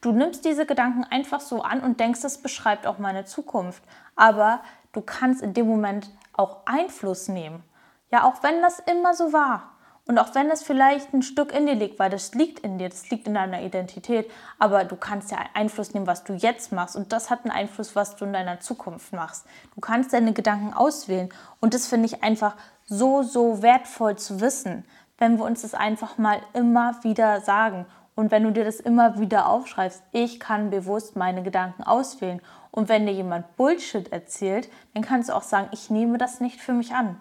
Du 0.00 0.12
nimmst 0.12 0.44
diese 0.44 0.66
Gedanken 0.66 1.04
einfach 1.04 1.40
so 1.40 1.62
an 1.62 1.80
und 1.80 1.98
denkst, 1.98 2.20
das 2.20 2.38
beschreibt 2.38 2.86
auch 2.86 2.98
meine 2.98 3.24
Zukunft. 3.24 3.82
Aber 4.16 4.60
du 4.92 5.00
kannst 5.00 5.42
in 5.42 5.54
dem 5.54 5.66
Moment 5.66 6.10
auch 6.34 6.58
Einfluss 6.66 7.28
nehmen. 7.28 7.62
Ja, 8.10 8.24
auch 8.24 8.42
wenn 8.42 8.60
das 8.62 8.78
immer 8.78 9.14
so 9.14 9.32
war. 9.32 9.72
Und 10.06 10.18
auch 10.18 10.34
wenn 10.34 10.50
es 10.50 10.64
vielleicht 10.64 11.14
ein 11.14 11.22
Stück 11.22 11.54
in 11.54 11.66
dir 11.66 11.76
liegt, 11.76 11.98
weil 12.00 12.10
das 12.10 12.34
liegt 12.34 12.58
in 12.60 12.76
dir, 12.76 12.88
das 12.88 13.08
liegt 13.10 13.28
in 13.28 13.34
deiner 13.34 13.62
Identität, 13.62 14.28
aber 14.58 14.84
du 14.84 14.96
kannst 14.96 15.30
ja 15.30 15.38
Einfluss 15.54 15.94
nehmen, 15.94 16.08
was 16.08 16.24
du 16.24 16.32
jetzt 16.32 16.72
machst. 16.72 16.96
Und 16.96 17.12
das 17.12 17.30
hat 17.30 17.44
einen 17.44 17.52
Einfluss, 17.52 17.94
was 17.94 18.16
du 18.16 18.24
in 18.24 18.32
deiner 18.32 18.58
Zukunft 18.58 19.12
machst. 19.12 19.46
Du 19.74 19.80
kannst 19.80 20.12
deine 20.12 20.32
Gedanken 20.32 20.74
auswählen. 20.74 21.28
Und 21.60 21.72
das 21.74 21.86
finde 21.86 22.06
ich 22.06 22.22
einfach 22.24 22.56
so, 22.84 23.22
so 23.22 23.62
wertvoll 23.62 24.16
zu 24.16 24.40
wissen, 24.40 24.84
wenn 25.18 25.38
wir 25.38 25.44
uns 25.44 25.62
das 25.62 25.74
einfach 25.74 26.18
mal 26.18 26.40
immer 26.52 26.96
wieder 27.04 27.40
sagen. 27.40 27.86
Und 28.16 28.32
wenn 28.32 28.42
du 28.42 28.50
dir 28.50 28.64
das 28.64 28.80
immer 28.80 29.20
wieder 29.20 29.48
aufschreibst, 29.48 30.02
ich 30.10 30.40
kann 30.40 30.70
bewusst 30.70 31.14
meine 31.14 31.44
Gedanken 31.44 31.84
auswählen. 31.84 32.42
Und 32.72 32.88
wenn 32.88 33.06
dir 33.06 33.12
jemand 33.12 33.56
Bullshit 33.56 34.10
erzählt, 34.10 34.68
dann 34.94 35.04
kannst 35.04 35.28
du 35.28 35.36
auch 35.36 35.42
sagen, 35.42 35.68
ich 35.72 35.90
nehme 35.90 36.18
das 36.18 36.40
nicht 36.40 36.60
für 36.60 36.72
mich 36.72 36.92
an. 36.94 37.20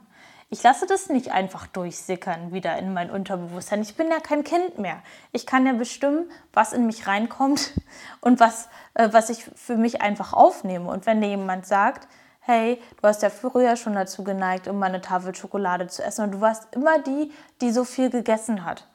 Ich 0.50 0.64
lasse 0.64 0.86
das 0.86 1.10
nicht 1.10 1.32
einfach 1.32 1.68
durchsickern 1.68 2.52
wieder 2.52 2.78
in 2.78 2.94
mein 2.94 3.12
Unterbewusstsein. 3.12 3.82
Ich 3.82 3.96
bin 3.96 4.10
ja 4.10 4.20
kein 4.20 4.44
Kind 4.44 4.80
mehr. 4.80 5.02
Ich 5.32 5.46
kann 5.46 5.66
ja 5.66 5.74
bestimmen, 5.74 6.30
was 6.52 6.74
in 6.74 6.86
mich 6.86 7.06
reinkommt 7.06 7.74
und 8.22 8.40
was, 8.40 8.70
äh, 8.94 9.10
was 9.12 9.30
ich 9.30 9.44
für 9.44 9.78
mich 9.78 10.02
einfach 10.02 10.34
aufnehme. 10.34 10.90
Und 10.90 11.06
wenn 11.06 11.22
dir 11.22 11.30
jemand 11.30 11.66
sagt, 11.66 12.08
hey, 12.40 12.82
du 13.02 13.08
hast 13.08 13.22
ja 13.22 13.30
früher 13.30 13.76
schon 13.76 13.94
dazu 13.94 14.24
geneigt, 14.24 14.68
immer 14.68 14.88
eine 14.88 15.02
Tafel 15.02 15.36
Schokolade 15.36 15.88
zu 15.88 16.04
essen 16.04 16.26
und 16.26 16.32
du 16.32 16.42
warst 16.42 16.74
immer 16.76 17.00
die, 17.00 17.32
die 17.62 17.72
so 17.72 17.84
viel 17.84 18.10
gegessen 18.10 18.66
hat. 18.66 18.88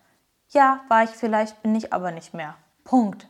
Ja, 0.51 0.81
war 0.89 1.05
ich 1.05 1.11
vielleicht, 1.11 1.63
bin 1.63 1.75
ich 1.75 1.93
aber 1.93 2.11
nicht 2.11 2.35
mehr. 2.35 2.55
Punkt. 2.85 3.29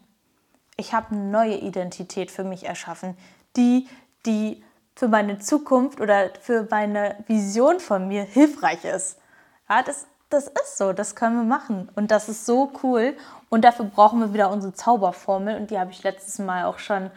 Ich 0.77 0.93
habe 0.93 1.15
eine 1.15 1.25
neue 1.25 1.57
Identität 1.57 2.31
für 2.31 2.45
mich 2.45 2.67
erschaffen, 2.67 3.17
die, 3.57 3.89
die 4.27 4.63
für 4.95 5.09
meine 5.09 5.39
Zukunft 5.39 6.01
oder 6.01 6.31
für 6.41 6.67
meine 6.71 7.17
Vision 7.27 7.81
von 7.81 8.09
mir 8.09 8.25
hilfreich 8.25 8.85
ist. 8.85 9.19
Ja, 9.69 9.83
das, 9.83 10.07
das 10.29 10.49
ist 10.49 10.77
so, 10.77 10.93
das 10.93 11.15
können 11.15 11.37
wir 11.37 11.45
machen 11.45 11.91
und 11.95 12.11
das 12.11 12.29
ist 12.29 12.45
so 12.45 12.73
cool 12.83 13.17
und 13.49 13.65
dafür 13.65 13.87
brauchen 13.87 14.21
wir 14.21 14.35
wieder 14.35 14.51
unsere 14.51 14.75
Zauberformel 14.75 15.57
und 15.57 15.71
die 15.71 15.79
habe 15.79 15.91
ich 15.91 16.03
letztes 16.03 16.39
Mal 16.39 16.65
auch 16.65 16.79
schon 16.79 17.11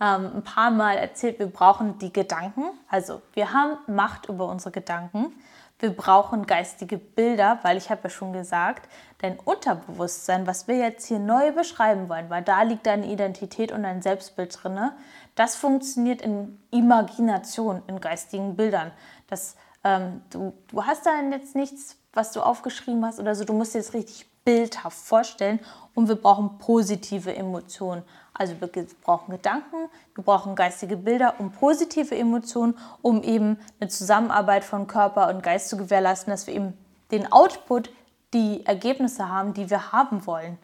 ähm, 0.00 0.30
ein 0.36 0.44
paar 0.44 0.70
Mal 0.70 0.96
erzählt. 0.96 1.38
Wir 1.38 1.46
brauchen 1.46 1.98
die 1.98 2.12
Gedanken, 2.12 2.64
also 2.88 3.22
wir 3.32 3.52
haben 3.52 3.78
Macht 3.86 4.28
über 4.28 4.48
unsere 4.48 4.72
Gedanken. 4.72 5.32
Wir 5.78 5.90
brauchen 5.90 6.46
geistige 6.46 6.96
Bilder, 6.96 7.58
weil 7.62 7.76
ich 7.76 7.90
habe 7.90 8.04
ja 8.04 8.10
schon 8.10 8.32
gesagt, 8.32 8.88
dein 9.18 9.38
Unterbewusstsein, 9.38 10.46
was 10.46 10.68
wir 10.68 10.76
jetzt 10.76 11.06
hier 11.06 11.18
neu 11.18 11.52
beschreiben 11.52 12.08
wollen, 12.08 12.30
weil 12.30 12.42
da 12.42 12.62
liegt 12.62 12.86
deine 12.86 13.06
Identität 13.06 13.72
und 13.72 13.82
dein 13.82 14.00
Selbstbild 14.00 14.58
drin, 14.62 14.90
das 15.34 15.54
funktioniert 15.54 16.22
in 16.22 16.58
Imagination, 16.70 17.82
in 17.88 18.00
geistigen 18.00 18.56
Bildern. 18.56 18.90
Das, 19.28 19.56
ähm, 19.84 20.22
du, 20.30 20.54
du 20.68 20.84
hast 20.84 21.04
da 21.04 21.20
jetzt 21.30 21.54
nichts, 21.54 21.96
was 22.14 22.32
du 22.32 22.40
aufgeschrieben 22.40 23.04
hast 23.04 23.20
oder 23.20 23.34
so, 23.34 23.44
du 23.44 23.52
musst 23.52 23.74
dir 23.74 23.78
das 23.78 23.92
richtig 23.92 24.26
bildhaft 24.46 24.96
vorstellen 24.96 25.60
und 25.94 26.08
wir 26.08 26.14
brauchen 26.14 26.56
positive 26.58 27.36
Emotionen. 27.36 28.02
Also 28.38 28.54
wir 28.60 28.68
brauchen 29.02 29.32
Gedanken, 29.32 29.88
wir 30.14 30.24
brauchen 30.24 30.54
geistige 30.54 30.96
Bilder 30.96 31.34
und 31.38 31.58
positive 31.58 32.14
Emotionen, 32.16 32.76
um 33.02 33.22
eben 33.22 33.58
eine 33.80 33.88
Zusammenarbeit 33.88 34.64
von 34.64 34.86
Körper 34.86 35.28
und 35.28 35.42
Geist 35.42 35.68
zu 35.68 35.76
gewährleisten, 35.76 36.30
dass 36.30 36.46
wir 36.46 36.54
eben 36.54 36.74
den 37.10 37.32
Output, 37.32 37.90
die 38.34 38.66
Ergebnisse 38.66 39.28
haben, 39.28 39.54
die 39.54 39.70
wir 39.70 39.92
haben 39.92 40.26
wollen. 40.26 40.58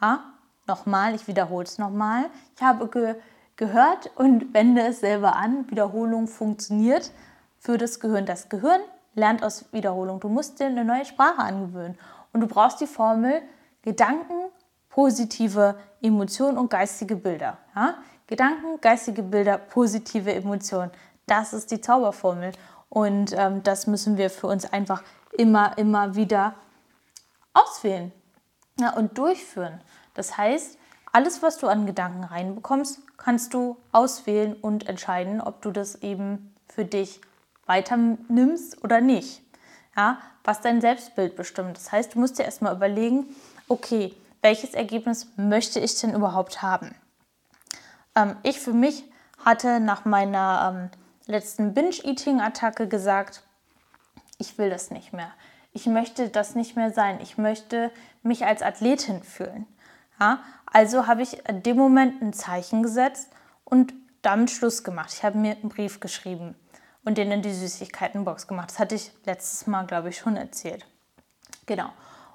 Ja? 0.00 0.24
Nochmal, 0.66 1.14
ich 1.14 1.28
wiederhole 1.28 1.64
es 1.64 1.78
nochmal. 1.78 2.24
Ich 2.56 2.62
habe 2.62 2.88
ge 2.88 3.14
gehört 3.56 4.10
und 4.16 4.52
wende 4.52 4.82
es 4.82 4.98
selber 4.98 5.36
an. 5.36 5.70
Wiederholung 5.70 6.26
funktioniert 6.26 7.12
für 7.60 7.78
das 7.78 8.00
Gehirn. 8.00 8.26
Das 8.26 8.48
Gehirn 8.48 8.80
lernt 9.14 9.44
aus 9.44 9.72
Wiederholung. 9.72 10.18
Du 10.18 10.28
musst 10.28 10.58
dir 10.58 10.66
eine 10.66 10.84
neue 10.84 11.04
Sprache 11.04 11.38
angewöhnen. 11.38 11.96
Und 12.32 12.40
du 12.40 12.48
brauchst 12.48 12.80
die 12.80 12.88
Formel 12.88 13.42
Gedanken, 13.82 14.34
positive 14.94 15.74
Emotionen 16.00 16.56
und 16.56 16.70
geistige 16.70 17.16
Bilder. 17.16 17.58
Ja? 17.74 17.96
Gedanken, 18.28 18.80
geistige 18.80 19.24
Bilder, 19.24 19.58
positive 19.58 20.32
Emotionen. 20.32 20.92
Das 21.26 21.52
ist 21.52 21.72
die 21.72 21.80
Zauberformel. 21.80 22.52
Und 22.88 23.32
ähm, 23.36 23.64
das 23.64 23.88
müssen 23.88 24.16
wir 24.16 24.30
für 24.30 24.46
uns 24.46 24.72
einfach 24.72 25.02
immer, 25.36 25.76
immer 25.78 26.14
wieder 26.14 26.54
auswählen 27.54 28.12
ja, 28.78 28.94
und 28.94 29.18
durchführen. 29.18 29.80
Das 30.14 30.38
heißt, 30.38 30.78
alles, 31.12 31.42
was 31.42 31.58
du 31.58 31.66
an 31.66 31.86
Gedanken 31.86 32.22
reinbekommst, 32.22 33.00
kannst 33.16 33.52
du 33.52 33.76
auswählen 33.90 34.54
und 34.54 34.88
entscheiden, 34.88 35.40
ob 35.40 35.60
du 35.62 35.72
das 35.72 35.96
eben 36.02 36.54
für 36.68 36.84
dich 36.84 37.20
weiter 37.66 37.96
nimmst 38.28 38.84
oder 38.84 39.00
nicht 39.00 39.44
ja, 39.96 40.18
was 40.42 40.60
dein 40.60 40.80
Selbstbild 40.80 41.36
bestimmt. 41.36 41.76
Das 41.76 41.92
heißt, 41.92 42.14
du 42.14 42.18
musst 42.18 42.38
dir 42.38 42.44
erstmal 42.44 42.74
überlegen, 42.74 43.26
okay, 43.68 44.14
welches 44.44 44.74
Ergebnis 44.74 45.26
möchte 45.36 45.80
ich 45.80 45.98
denn 45.98 46.14
überhaupt 46.14 46.60
haben? 46.60 46.94
Ähm, 48.14 48.36
ich 48.42 48.60
für 48.60 48.74
mich 48.74 49.04
hatte 49.42 49.80
nach 49.80 50.04
meiner 50.04 50.90
ähm, 50.90 50.90
letzten 51.26 51.72
Binge-Eating-Attacke 51.72 52.86
gesagt, 52.86 53.42
ich 54.36 54.58
will 54.58 54.68
das 54.68 54.90
nicht 54.90 55.14
mehr. 55.14 55.30
Ich 55.72 55.86
möchte 55.86 56.28
das 56.28 56.54
nicht 56.54 56.76
mehr 56.76 56.92
sein. 56.92 57.20
Ich 57.22 57.38
möchte 57.38 57.90
mich 58.22 58.44
als 58.44 58.60
Athletin 58.60 59.22
fühlen. 59.22 59.66
Ja? 60.20 60.40
Also 60.66 61.06
habe 61.06 61.22
ich 61.22 61.48
in 61.48 61.62
dem 61.62 61.78
Moment 61.78 62.20
ein 62.20 62.34
Zeichen 62.34 62.82
gesetzt 62.82 63.30
und 63.64 63.94
damit 64.20 64.50
Schluss 64.50 64.84
gemacht. 64.84 65.10
Ich 65.14 65.24
habe 65.24 65.38
mir 65.38 65.52
einen 65.52 65.70
Brief 65.70 66.00
geschrieben 66.00 66.54
und 67.02 67.16
den 67.16 67.32
in 67.32 67.40
die 67.40 67.54
Süßigkeitenbox 67.54 68.46
gemacht. 68.46 68.70
Das 68.70 68.78
hatte 68.78 68.94
ich 68.94 69.10
letztes 69.24 69.66
Mal, 69.66 69.86
glaube 69.86 70.10
ich, 70.10 70.18
schon 70.18 70.36
erzählt. 70.36 70.84
Genau. 71.64 71.88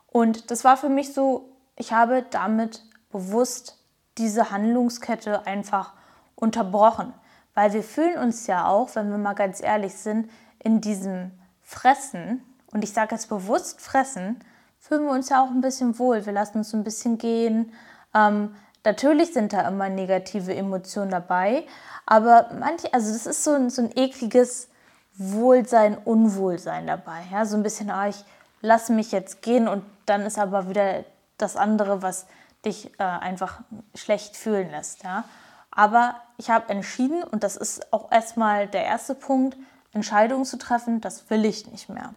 Und 0.07 0.49
das 0.49 0.63
war 0.63 0.75
für 0.75 0.89
mich 0.89 1.13
so, 1.13 1.58
ich 1.79 1.93
habe 1.93 2.23
damit 2.29 2.83
bewusst 3.09 3.77
diese 4.19 4.51
Handlungskette 4.51 5.47
einfach 5.47 5.93
unterbrochen. 6.35 7.13
Weil 7.55 7.73
wir 7.73 7.83
fühlen 7.83 8.19
uns 8.19 8.45
ja 8.47 8.67
auch, 8.67 8.95
wenn 8.95 9.09
wir 9.09 9.17
mal 9.17 9.33
ganz 9.33 9.61
ehrlich 9.61 9.95
sind, 9.95 10.29
in 10.59 10.81
diesem 10.81 11.31
Fressen, 11.61 12.43
und 12.71 12.83
ich 12.83 12.93
sage 12.93 13.15
jetzt 13.15 13.29
bewusst 13.29 13.81
Fressen, 13.81 14.39
fühlen 14.77 15.05
wir 15.05 15.11
uns 15.11 15.29
ja 15.29 15.41
auch 15.43 15.49
ein 15.49 15.61
bisschen 15.61 15.97
wohl. 15.97 16.25
Wir 16.25 16.33
lassen 16.33 16.59
uns 16.59 16.73
ein 16.73 16.83
bisschen 16.83 17.17
gehen. 17.17 17.71
Ähm, 18.13 18.55
natürlich 18.83 19.33
sind 19.33 19.53
da 19.53 19.67
immer 19.67 19.89
negative 19.89 20.53
Emotionen 20.53 21.11
dabei, 21.11 21.65
aber 22.05 22.49
manche, 22.59 22.93
also 22.93 23.11
das 23.11 23.25
ist 23.25 23.43
so 23.43 23.51
ein, 23.51 23.69
so 23.69 23.83
ein 23.83 23.91
ekliges 23.95 24.67
Wohlsein, 25.15 25.97
Unwohlsein 25.97 26.87
dabei. 26.87 27.21
Ja? 27.31 27.45
So 27.45 27.55
ein 27.55 27.63
bisschen, 27.63 27.89
ah, 27.89 28.09
ich 28.09 28.23
lasse 28.61 28.91
mich 28.91 29.13
jetzt 29.13 29.41
gehen 29.41 29.69
und 29.69 29.83
dann 30.05 30.21
ist 30.21 30.37
aber 30.37 30.69
wieder 30.69 31.05
das 31.41 31.55
andere, 31.55 32.01
was 32.01 32.27
dich 32.65 32.99
äh, 32.99 33.03
einfach 33.03 33.61
schlecht 33.95 34.35
fühlen 34.35 34.69
lässt. 34.69 35.03
Ja? 35.03 35.23
Aber 35.71 36.15
ich 36.37 36.49
habe 36.49 36.69
entschieden, 36.69 37.23
und 37.23 37.43
das 37.43 37.55
ist 37.55 37.91
auch 37.93 38.11
erstmal 38.11 38.67
der 38.67 38.85
erste 38.85 39.15
Punkt, 39.15 39.57
Entscheidungen 39.93 40.45
zu 40.45 40.57
treffen, 40.57 41.01
das 41.01 41.29
will 41.29 41.45
ich 41.45 41.71
nicht 41.71 41.89
mehr. 41.89 42.13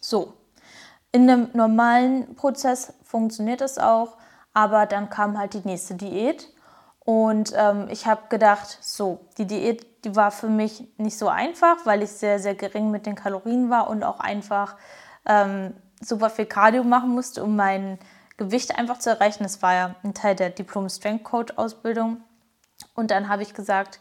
So, 0.00 0.34
in 1.12 1.28
einem 1.28 1.50
normalen 1.52 2.34
Prozess 2.34 2.92
funktioniert 3.04 3.60
es 3.60 3.78
auch, 3.78 4.16
aber 4.54 4.86
dann 4.86 5.10
kam 5.10 5.38
halt 5.38 5.54
die 5.54 5.66
nächste 5.66 5.94
Diät 5.94 6.48
und 7.00 7.52
ähm, 7.56 7.88
ich 7.90 8.06
habe 8.06 8.22
gedacht, 8.28 8.78
so, 8.80 9.20
die 9.38 9.46
Diät, 9.46 10.04
die 10.04 10.14
war 10.14 10.30
für 10.30 10.48
mich 10.48 10.86
nicht 10.98 11.16
so 11.18 11.28
einfach, 11.28 11.84
weil 11.84 12.02
ich 12.02 12.10
sehr, 12.10 12.38
sehr 12.38 12.54
gering 12.54 12.90
mit 12.90 13.06
den 13.06 13.14
Kalorien 13.14 13.70
war 13.70 13.88
und 13.88 14.04
auch 14.04 14.20
einfach 14.20 14.76
ähm, 15.26 15.74
super 16.00 16.30
viel 16.30 16.46
Cardio 16.46 16.84
machen 16.84 17.10
musste, 17.10 17.42
um 17.42 17.56
mein 17.56 17.98
Gewicht 18.38 18.78
einfach 18.78 18.98
zu 18.98 19.10
erreichen. 19.10 19.42
Das 19.42 19.60
war 19.60 19.74
ja 19.74 19.94
ein 20.02 20.14
Teil 20.14 20.34
der 20.34 20.48
Diplom 20.48 20.88
Strength 20.88 21.24
Coach 21.24 21.52
Ausbildung. 21.56 22.22
Und 22.94 23.10
dann 23.10 23.28
habe 23.28 23.42
ich 23.42 23.52
gesagt, 23.52 24.00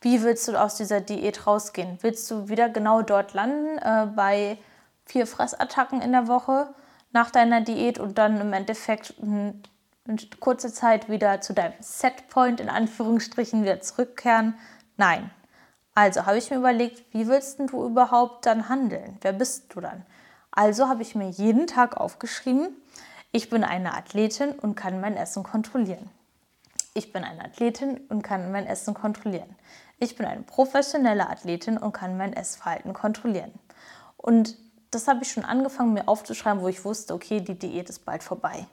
wie 0.00 0.22
willst 0.22 0.46
du 0.46 0.58
aus 0.58 0.76
dieser 0.76 1.00
Diät 1.00 1.46
rausgehen? 1.46 1.98
Willst 2.02 2.30
du 2.30 2.48
wieder 2.48 2.68
genau 2.68 3.02
dort 3.02 3.34
landen, 3.34 3.78
äh, 3.78 4.06
bei 4.14 4.58
vier 5.04 5.26
Fressattacken 5.26 6.00
in 6.00 6.12
der 6.12 6.28
Woche 6.28 6.72
nach 7.12 7.30
deiner 7.30 7.60
Diät 7.60 7.98
und 7.98 8.18
dann 8.18 8.40
im 8.40 8.52
Endeffekt 8.52 9.14
ein 9.20 9.62
in 10.06 10.18
kurzer 10.40 10.72
Zeit 10.72 11.08
wieder 11.08 11.40
zu 11.40 11.52
deinem 11.52 11.74
Setpoint 11.80 12.60
in 12.60 12.68
Anführungsstrichen 12.68 13.62
wieder 13.62 13.80
zurückkehren? 13.80 14.54
Nein. 14.96 15.30
Also 15.94 16.26
habe 16.26 16.38
ich 16.38 16.50
mir 16.50 16.56
überlegt, 16.56 17.02
wie 17.12 17.28
willst 17.28 17.58
du 17.58 17.84
überhaupt 17.84 18.46
dann 18.46 18.68
handeln? 18.68 19.18
Wer 19.20 19.32
bist 19.32 19.74
du 19.74 19.80
dann? 19.80 20.06
Also 20.50 20.88
habe 20.88 21.02
ich 21.02 21.14
mir 21.14 21.28
jeden 21.28 21.66
Tag 21.66 21.96
aufgeschrieben, 21.96 22.68
Ich 23.32 23.48
bin 23.48 23.62
eine 23.62 23.94
Athletin 23.94 24.52
und 24.52 24.74
kann 24.74 25.00
mein 25.00 25.16
Essen 25.16 25.42
kontrollieren. 25.42 26.10
Ich 26.94 27.12
bin 27.12 27.22
eine 27.22 27.44
Athletin 27.44 27.98
und 28.08 28.22
kann 28.22 28.50
mein 28.50 28.66
Essen 28.66 28.94
kontrollieren. 28.94 29.54
Ich 29.98 30.16
bin 30.16 30.26
eine 30.26 30.42
professionelle 30.42 31.28
Athletin 31.28 31.78
und 31.78 31.92
kann 31.92 32.16
mein 32.16 32.32
Essverhalten 32.32 32.92
kontrollieren. 32.92 33.52
Und 34.16 34.56
das 34.90 35.06
habe 35.06 35.22
ich 35.22 35.30
schon 35.30 35.44
angefangen, 35.44 35.92
mir 35.92 36.08
aufzuschreiben, 36.08 36.62
wo 36.62 36.68
ich 36.68 36.84
wusste, 36.84 37.14
okay, 37.14 37.40
die 37.40 37.58
Diät 37.58 37.88
ist 37.88 38.04
bald 38.04 38.24
vorbei. 38.24 38.66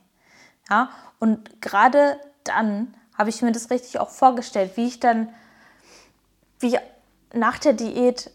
Ja, 0.70 0.90
und 1.20 1.62
gerade 1.62 2.20
dann 2.44 2.96
habe 3.16 3.30
ich 3.30 3.42
mir 3.42 3.52
das 3.52 3.70
richtig 3.70 4.00
auch 4.00 4.10
vorgestellt, 4.10 4.76
wie 4.76 4.88
ich 4.88 5.00
dann, 5.00 5.30
wie 6.60 6.78
nach 7.34 7.60
der 7.60 7.74
Diät 7.74 8.32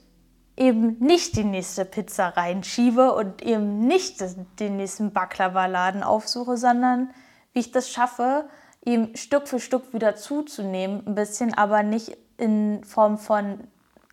eben 0.56 0.98
nicht 0.98 1.36
die 1.36 1.44
nächste 1.44 1.84
Pizza 1.84 2.28
reinschiebe 2.28 3.12
und 3.12 3.42
eben 3.42 3.86
nicht 3.86 4.22
den 4.60 4.76
nächsten 4.76 5.12
Baklava-Laden 5.12 6.02
aufsuche, 6.02 6.56
sondern 6.56 7.10
wie 7.52 7.60
ich 7.60 7.72
das 7.72 7.90
schaffe, 7.90 8.48
ihm 8.84 9.14
Stück 9.16 9.48
für 9.48 9.60
Stück 9.60 9.92
wieder 9.92 10.16
zuzunehmen, 10.16 11.06
ein 11.06 11.14
bisschen, 11.14 11.54
aber 11.54 11.82
nicht 11.82 12.16
in 12.36 12.84
Form 12.84 13.18
von 13.18 13.68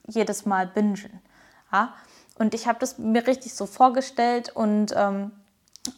jedes 0.07 0.45
Mal 0.45 0.67
bingen. 0.67 1.21
Ja? 1.71 1.93
Und 2.37 2.53
ich 2.53 2.67
habe 2.67 2.79
das 2.79 2.97
mir 2.97 3.27
richtig 3.27 3.53
so 3.53 3.65
vorgestellt 3.65 4.55
und 4.55 4.93
ähm, 4.95 5.31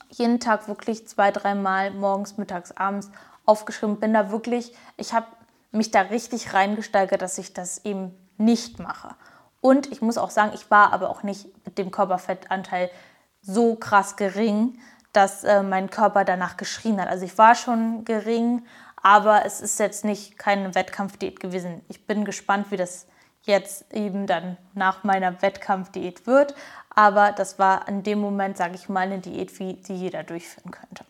jeden 0.10 0.40
Tag 0.40 0.68
wirklich 0.68 1.08
zwei, 1.08 1.32
dreimal 1.32 1.92
morgens, 1.92 2.38
mittags, 2.38 2.72
abends 2.72 3.12
aufgeschrieben. 3.46 4.00
Bin 4.00 4.14
da 4.14 4.32
wirklich, 4.32 4.76
ich 4.98 5.14
habe 5.14 5.28
mich 5.72 5.92
da 5.92 6.02
richtig 6.02 6.54
reingesteigert, 6.54 7.22
dass 7.22 7.38
ich 7.38 7.54
das 7.54 7.86
eben 7.86 8.16
nicht 8.38 8.80
mache. 8.80 9.16
Und 9.62 9.92
ich 9.92 10.02
muss 10.02 10.18
auch 10.18 10.32
sagen, 10.32 10.52
ich 10.54 10.70
war 10.70 10.92
aber 10.92 11.10
auch 11.10 11.24
nicht 11.24 11.48
mit 11.66 11.78
dem 11.78 11.92
Körperfettanteil 11.92 12.90
so 13.42 13.76
krass 13.76 14.16
gering, 14.16 14.80
dass 15.14 15.44
äh, 15.44 15.64
mein 15.64 15.90
Körper 15.90 16.26
danach 16.26 16.58
geschrien 16.58 17.00
hat. 17.00 17.08
Also 17.08 17.26
ich 17.26 17.38
war 17.38 17.56
schon 17.56 18.04
gering, 18.06 18.66
aber 19.02 19.46
es 19.46 19.62
ist 19.62 19.80
jetzt 19.80 20.06
nicht 20.06 20.38
keine 20.38 20.74
Wettkampfdiät 20.76 21.40
gewesen. 21.40 21.82
Ich 21.90 22.06
bin 22.08 22.26
gespannt, 22.26 22.72
wie 22.72 22.78
das 22.78 23.08
jetzt 23.44 23.92
eben 23.94 24.28
dann 24.28 24.58
nach 24.74 25.04
meiner 25.04 25.42
Wettkampfdiät 25.42 26.28
wird. 26.28 26.56
Aber 26.94 27.32
das 27.32 27.58
war 27.58 27.88
in 27.88 28.04
dem 28.04 28.20
Moment, 28.20 28.58
sage 28.58 28.76
ich 28.76 28.90
mal, 28.90 29.02
eine 29.02 29.20
Diät, 29.20 29.58
wie 29.60 29.74
die 29.74 29.96
jeder 29.96 30.24
durchführen 30.24 30.72
könnte. 30.72 31.06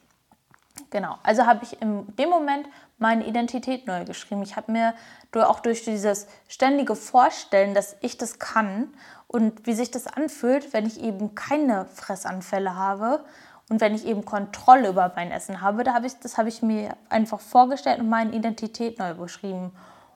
Genau, 0.90 1.18
also 1.24 1.46
habe 1.46 1.64
ich 1.64 1.82
in 1.82 2.16
dem 2.16 2.30
Moment 2.30 2.68
meine 3.02 3.26
Identität 3.26 3.88
neu 3.88 4.06
geschrieben. 4.06 4.44
Ich 4.44 4.56
habe 4.56 4.72
mir 4.72 4.94
auch 5.34 5.60
durch 5.60 5.84
dieses 5.84 6.28
ständige 6.48 6.96
Vorstellen, 6.96 7.74
dass 7.74 7.96
ich 8.02 8.18
das 8.18 8.40
kann 8.40 8.94
und 9.28 9.66
wie 9.66 9.74
sich 9.74 9.92
das 9.92 10.08
anfühlt, 10.08 10.74
wenn 10.74 10.86
ich 10.86 11.02
eben 11.02 11.36
keine 11.36 11.86
Fressanfälle 11.86 12.76
habe 12.76 13.26
und 13.70 13.82
wenn 13.82 13.96
ich 13.96 14.06
eben 14.06 14.26
Kontrolle 14.26 14.90
über 14.90 15.12
mein 15.16 15.32
Essen 15.32 15.62
habe, 15.62 15.84
da 15.84 15.94
habe 15.94 16.06
ich, 16.06 16.20
das 16.20 16.38
habe 16.38 16.50
ich 16.50 16.62
mir 16.62 16.96
einfach 17.10 17.40
vorgestellt 17.40 18.00
und 18.00 18.10
meine 18.10 18.34
Identität 18.36 19.00
neu 19.00 19.14
beschrieben. 19.14 19.72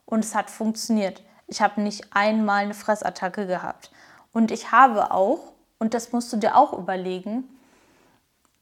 Und 0.05 0.23
es 0.25 0.35
hat 0.35 0.49
funktioniert. 0.49 1.23
Ich 1.47 1.61
habe 1.61 1.81
nicht 1.81 2.13
einmal 2.13 2.63
eine 2.63 2.73
Fressattacke 2.73 3.47
gehabt. 3.47 3.91
Und 4.33 4.51
ich 4.51 4.71
habe 4.73 5.11
auch, 5.11 5.53
und 5.79 5.93
das 5.93 6.11
musst 6.11 6.33
du 6.33 6.37
dir 6.37 6.57
auch 6.57 6.73
überlegen, 6.73 7.45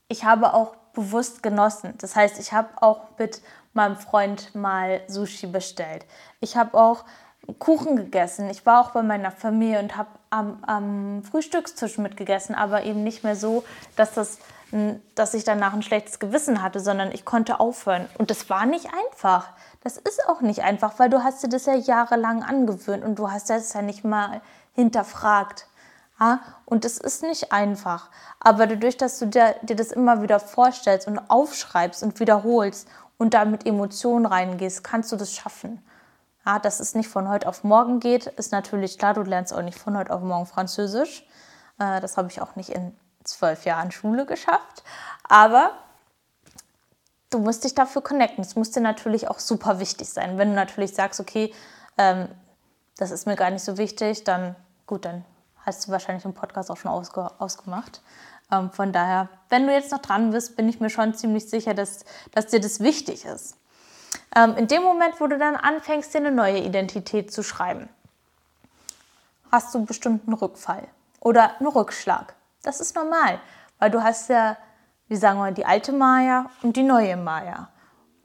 ich 0.08 0.24
habe 0.24 0.54
auch 0.54 0.76
bewusst 0.94 1.42
genossen. 1.42 1.96
Das 1.98 2.16
heißt, 2.16 2.40
ich 2.40 2.54
habe 2.54 2.70
auch 2.82 3.02
mit 3.18 3.42
meinem 3.74 3.98
Freund 3.98 4.54
mal 4.56 5.02
Sushi 5.08 5.48
bestellt. 5.48 6.06
Ich 6.40 6.56
habe 6.56 6.78
auch 6.78 7.06
Kuchen 7.60 7.98
gegessen. 7.98 8.50
Ich 8.50 8.66
war 8.66 8.82
auch 8.82 8.92
bei 8.92 9.04
meiner 9.04 9.32
Familie 9.32 9.80
und 9.80 9.98
habe 9.98 10.10
am, 10.30 10.64
am, 10.66 11.24
Frühstückstisch 11.24 11.98
mitgegessen, 11.98 12.56
aber 12.56 12.84
eben 12.84 13.04
nicht 13.04 13.24
mehr 13.24 13.36
so, 13.36 13.64
dass, 13.96 14.14
das, 14.14 14.40
dass 15.16 15.34
ich 15.34 15.44
danach 15.44 15.74
ein 15.74 15.84
schlechtes 15.84 16.20
Gewissen 16.20 16.64
hatte, 16.64 16.80
sondern 16.80 17.12
ich 17.12 17.26
konnte 17.26 17.60
aufhören. 17.60 18.08
Und 18.18 18.30
das 18.30 18.50
war 18.50 18.66
nicht 18.66 18.88
einfach. 18.94 19.50
Das 19.84 19.98
ist 19.98 20.28
auch 20.28 20.40
nicht 20.40 20.64
einfach, 20.64 20.98
weil 21.00 21.10
du 21.10 21.24
hast 21.24 21.44
dir 21.44 21.50
das 21.50 21.66
ja 21.66 21.76
jahrelang 21.76 22.44
angewöhnt 22.44 23.04
und 23.04 23.16
du 23.20 23.30
hast 23.30 23.50
das 23.50 23.74
ja 23.74 23.82
nicht 23.82 24.06
mal 24.06 24.42
hinterfragt. 24.74 25.68
Ja? 26.20 26.40
Und 26.66 26.86
es 26.86 26.98
ist 26.98 27.24
nicht 27.24 27.52
einfach. 27.52 28.10
Aber 28.40 28.68
dadurch, 28.68 28.96
dass 28.96 29.20
du 29.20 29.28
dir, 29.28 29.56
dir 29.62 29.76
das 29.76 29.92
immer 29.92 30.22
wieder 30.22 30.40
vorstellst 30.40 31.08
und 31.08 31.20
aufschreibst 31.30 32.02
und 32.04 32.20
wiederholst 32.22 32.88
und 33.18 33.34
da 33.34 33.46
mit 33.46 33.66
Emotionen 33.66 34.26
reingehst, 34.26 34.84
kannst 34.84 35.12
du 35.12 35.16
das 35.16 35.34
schaffen. 35.34 35.84
Ja, 36.46 36.60
dass 36.60 36.80
es 36.80 36.94
nicht 36.94 37.08
von 37.08 37.30
heute 37.30 37.48
auf 37.48 37.64
morgen 37.64 38.00
geht, 38.00 38.28
ist 38.28 38.52
natürlich 38.52 38.98
klar. 38.98 39.14
Du 39.14 39.22
lernst 39.22 39.54
auch 39.54 39.62
nicht 39.62 39.78
von 39.78 39.98
heute 39.98 40.14
auf 40.14 40.22
morgen 40.22 40.46
Französisch. 40.46 41.26
Äh, 41.80 42.02
das 42.02 42.18
habe 42.18 42.30
ich 42.30 42.42
auch 42.42 42.56
nicht 42.56 42.70
in 42.70 42.94
zwölf 43.24 43.66
Jahren 43.66 43.92
Schule 43.92 44.26
geschafft. 44.26 44.84
Aber 45.24 45.72
du 47.30 47.40
musst 47.40 47.64
dich 47.64 47.76
dafür 47.76 48.02
connecten. 48.02 48.44
Es 48.44 48.56
muss 48.56 48.72
dir 48.72 48.82
natürlich 48.82 49.30
auch 49.30 49.40
super 49.40 49.80
wichtig 49.80 50.10
sein. 50.10 50.38
Wenn 50.38 50.50
du 50.50 50.56
natürlich 50.56 50.94
sagst, 50.94 51.20
okay, 51.20 51.54
ähm, 51.98 52.28
das 52.98 53.12
ist 53.12 53.26
mir 53.26 53.36
gar 53.36 53.50
nicht 53.50 53.64
so 53.64 53.78
wichtig, 53.78 54.24
dann 54.24 54.56
gut, 54.86 55.06
dann 55.06 55.26
hast 55.66 55.88
du 55.88 55.92
wahrscheinlich 55.92 56.26
im 56.26 56.34
Podcast 56.34 56.70
auch 56.70 56.78
schon 56.78 56.92
ausge 56.92 57.32
ausgemacht. 57.40 58.02
Ähm, 58.54 58.72
von 58.72 58.92
daher, 58.92 59.30
wenn 59.50 59.66
du 59.66 59.74
jetzt 59.74 59.92
noch 59.92 60.00
dran 60.00 60.32
bist, 60.32 60.56
bin 60.56 60.70
ich 60.70 60.80
mir 60.80 60.90
schon 60.90 61.14
ziemlich 61.14 61.50
sicher, 61.50 61.74
dass, 61.74 62.06
dass 62.32 62.48
dir 62.48 62.60
das 62.60 62.80
wichtig 62.80 63.26
ist. 63.26 63.58
Ähm, 64.36 64.56
in 64.58 64.68
dem 64.68 64.84
Moment, 64.84 65.20
wo 65.20 65.28
du 65.28 65.38
dann 65.38 65.56
anfängst, 65.56 66.14
dir 66.14 66.20
eine 66.20 66.32
neue 66.32 66.60
Identität 66.60 67.32
zu 67.32 67.44
schreiben, 67.44 67.90
hast 69.52 69.74
du 69.74 69.86
bestimmt 69.86 70.28
einen 70.28 70.36
Rückfall 70.36 70.88
oder 71.20 71.60
einen 71.60 71.68
Rückschlag. 71.68 72.34
Das 72.64 72.80
ist 72.80 72.96
normal, 72.96 73.40
weil 73.80 73.92
du 73.92 74.04
hast 74.04 74.30
ja, 74.30 74.58
wie 75.08 75.16
sagen 75.16 75.40
wir, 75.40 75.52
die 75.52 75.66
alte 75.66 75.92
Maya 75.92 76.50
und 76.62 76.76
die 76.76 76.84
neue 76.84 77.18
Maya. 77.18 77.70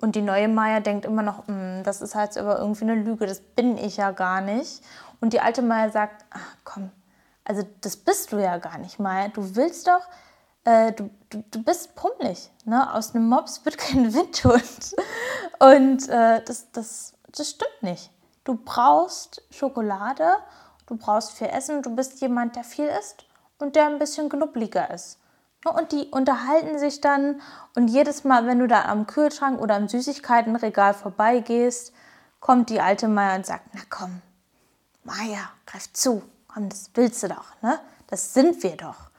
Und 0.01 0.15
die 0.15 0.23
neue 0.23 0.47
Maya 0.49 0.79
denkt 0.81 1.05
immer 1.05 1.23
noch, 1.23 1.49
hm, 1.49 1.83
das 1.85 2.03
ist 2.03 2.15
halt 2.15 2.37
aber 2.39 2.59
irgendwie 2.59 2.85
eine 2.85 2.95
Lüge, 2.95 3.27
das 3.27 3.41
bin 3.41 3.77
ich 3.77 3.97
ja 3.97 4.13
gar 4.13 4.41
nicht. 4.41 4.83
Und 5.21 5.33
die 5.33 5.41
alte 5.41 5.61
Maya 5.61 5.91
sagt, 5.91 6.25
ach, 6.31 6.55
komm, 6.65 6.93
also 7.49 7.67
das 7.81 7.97
bist 7.97 8.31
du 8.31 8.37
ja 8.37 8.59
gar 8.59 8.79
nicht 8.79 9.01
mal. 9.01 9.31
Du 9.31 9.57
willst 9.57 9.89
doch, 9.89 10.07
äh, 10.65 10.93
du, 10.93 11.11
du, 11.31 11.43
du 11.51 11.63
bist 11.63 11.95
pummelig. 11.95 12.51
Ne? 12.65 12.95
Aus 12.95 13.15
einem 13.15 13.29
Mops 13.29 13.65
wird 13.65 13.79
kein 13.79 14.13
Windhund. 14.15 14.95
Und 15.59 16.09
äh, 16.09 16.45
das, 16.45 16.71
das, 16.73 17.15
das 17.35 17.51
stimmt 17.51 17.83
nicht. 17.83 18.11
Du 18.45 18.55
brauchst 18.55 19.43
Schokolade, 19.51 20.37
du 20.87 20.97
brauchst 20.97 21.33
viel 21.33 21.49
Essen, 21.49 21.83
du 21.83 21.95
bist 21.95 22.21
jemand, 22.21 22.55
der 22.55 22.65
viel 22.65 22.87
isst 22.87 23.25
und 23.59 23.77
der 23.77 23.87
ein 23.87 23.99
bisschen 23.99 24.29
knubbliger 24.29 24.91
ist. 24.91 25.19
Ne? 25.65 25.73
Und 25.73 25.93
die 25.93 26.07
unterhalten 26.11 26.79
sich 26.79 27.01
dann 27.01 27.41
und 27.75 27.89
jedes 27.89 28.25
Mal, 28.25 28.47
wenn 28.47 28.59
du 28.59 28.69
da 28.69 28.85
am 28.85 29.07
Kühlschrank 29.07 29.61
oder 29.61 29.75
am 29.75 29.89
Süßigkeitenregal 29.89 30.95
vorbeigehst, 30.95 31.93
kommt 32.41 32.71
die 32.71 32.81
alte 32.81 33.09
Maya 33.09 33.37
und 33.37 33.47
sagt, 33.47 33.71
na 33.73 33.81
komm, 33.91 34.21
Maya, 35.03 35.51
greif 35.67 35.93
zu, 35.93 36.23
komm, 36.49 36.69
das 36.69 36.91
willst 36.95 37.23
du 37.23 37.29
doch, 37.29 37.61
ne? 37.63 37.79
Das 38.09 38.35
sind 38.35 38.63
wir 38.63 38.77
doch. 38.77 39.11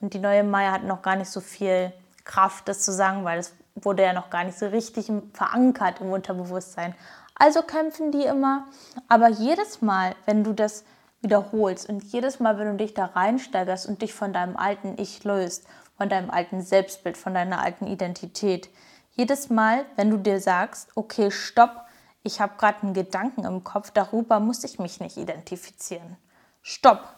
Und 0.00 0.12
die 0.12 0.18
neue 0.18 0.44
Maya 0.44 0.72
hat 0.72 0.84
noch 0.84 1.02
gar 1.02 1.16
nicht 1.16 1.30
so 1.30 1.40
viel 1.40 1.92
Kraft, 2.24 2.68
das 2.68 2.80
zu 2.80 2.92
sagen, 2.92 3.24
weil 3.24 3.38
es 3.38 3.54
wurde 3.74 4.02
ja 4.02 4.12
noch 4.12 4.30
gar 4.30 4.44
nicht 4.44 4.58
so 4.58 4.66
richtig 4.66 5.10
verankert 5.32 6.00
im 6.00 6.10
Unterbewusstsein. 6.10 6.94
Also 7.34 7.62
kämpfen 7.62 8.12
die 8.12 8.24
immer. 8.24 8.66
Aber 9.08 9.28
jedes 9.28 9.82
Mal, 9.82 10.14
wenn 10.26 10.44
du 10.44 10.52
das 10.52 10.84
wiederholst 11.20 11.88
und 11.88 12.02
jedes 12.04 12.38
Mal, 12.38 12.58
wenn 12.58 12.72
du 12.72 12.76
dich 12.76 12.94
da 12.94 13.06
reinsteigerst 13.06 13.86
und 13.86 14.02
dich 14.02 14.14
von 14.14 14.32
deinem 14.32 14.56
alten 14.56 14.94
Ich 14.98 15.24
löst, 15.24 15.66
von 15.96 16.08
deinem 16.08 16.30
alten 16.30 16.62
Selbstbild, 16.62 17.16
von 17.16 17.34
deiner 17.34 17.60
alten 17.60 17.86
Identität, 17.86 18.68
jedes 19.12 19.48
Mal, 19.48 19.84
wenn 19.96 20.10
du 20.10 20.16
dir 20.16 20.40
sagst, 20.40 20.90
okay, 20.96 21.30
stopp, 21.30 21.84
ich 22.22 22.40
habe 22.40 22.54
gerade 22.58 22.82
einen 22.82 22.94
Gedanken 22.94 23.44
im 23.44 23.64
Kopf, 23.64 23.90
darüber 23.90 24.40
muss 24.40 24.64
ich 24.64 24.78
mich 24.78 25.00
nicht 25.00 25.16
identifizieren. 25.16 26.16
Stopp. 26.66 27.14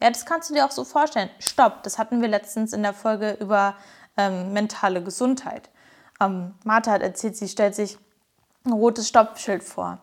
Ja, 0.00 0.08
das 0.08 0.24
kannst 0.24 0.48
du 0.48 0.54
dir 0.54 0.64
auch 0.64 0.70
so 0.70 0.82
vorstellen. 0.82 1.28
Stopp. 1.38 1.82
Das 1.82 1.98
hatten 1.98 2.22
wir 2.22 2.28
letztens 2.28 2.72
in 2.72 2.82
der 2.82 2.94
Folge 2.94 3.36
über 3.38 3.76
ähm, 4.16 4.54
mentale 4.54 5.04
Gesundheit. 5.04 5.68
Ähm, 6.20 6.54
Martha 6.64 6.92
hat 6.92 7.02
erzählt, 7.02 7.36
sie 7.36 7.48
stellt 7.48 7.74
sich 7.74 7.98
ein 8.64 8.72
rotes 8.72 9.06
Stoppschild 9.06 9.62
vor. 9.62 9.98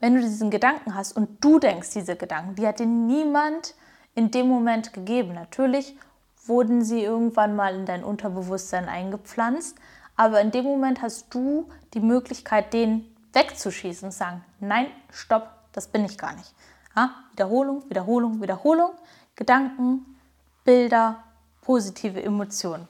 Wenn 0.00 0.14
du 0.14 0.22
diesen 0.22 0.50
Gedanken 0.50 0.94
hast 0.94 1.12
und 1.12 1.44
du 1.44 1.58
denkst 1.58 1.90
diese 1.90 2.16
Gedanken, 2.16 2.54
die 2.54 2.66
hat 2.66 2.78
dir 2.78 2.86
niemand 2.86 3.74
in 4.14 4.30
dem 4.30 4.48
Moment 4.48 4.94
gegeben. 4.94 5.34
Natürlich 5.34 5.98
wurden 6.46 6.82
sie 6.82 7.02
irgendwann 7.02 7.56
mal 7.56 7.74
in 7.74 7.84
dein 7.84 8.04
Unterbewusstsein 8.04 8.88
eingepflanzt, 8.88 9.76
aber 10.16 10.40
in 10.40 10.50
dem 10.50 10.64
Moment 10.64 11.02
hast 11.02 11.26
du 11.34 11.68
die 11.92 12.00
Möglichkeit, 12.00 12.72
den 12.72 13.14
wegzuschießen 13.34 14.06
und 14.06 14.12
sagen, 14.12 14.42
nein, 14.60 14.86
stopp, 15.12 15.50
das 15.72 15.88
bin 15.88 16.06
ich 16.06 16.16
gar 16.16 16.34
nicht. 16.34 16.54
Ja? 16.96 17.10
Wiederholung, 17.32 17.88
Wiederholung, 17.88 18.40
Wiederholung, 18.40 18.90
Gedanken, 19.34 20.18
Bilder, 20.64 21.22
positive 21.60 22.22
Emotionen. 22.22 22.88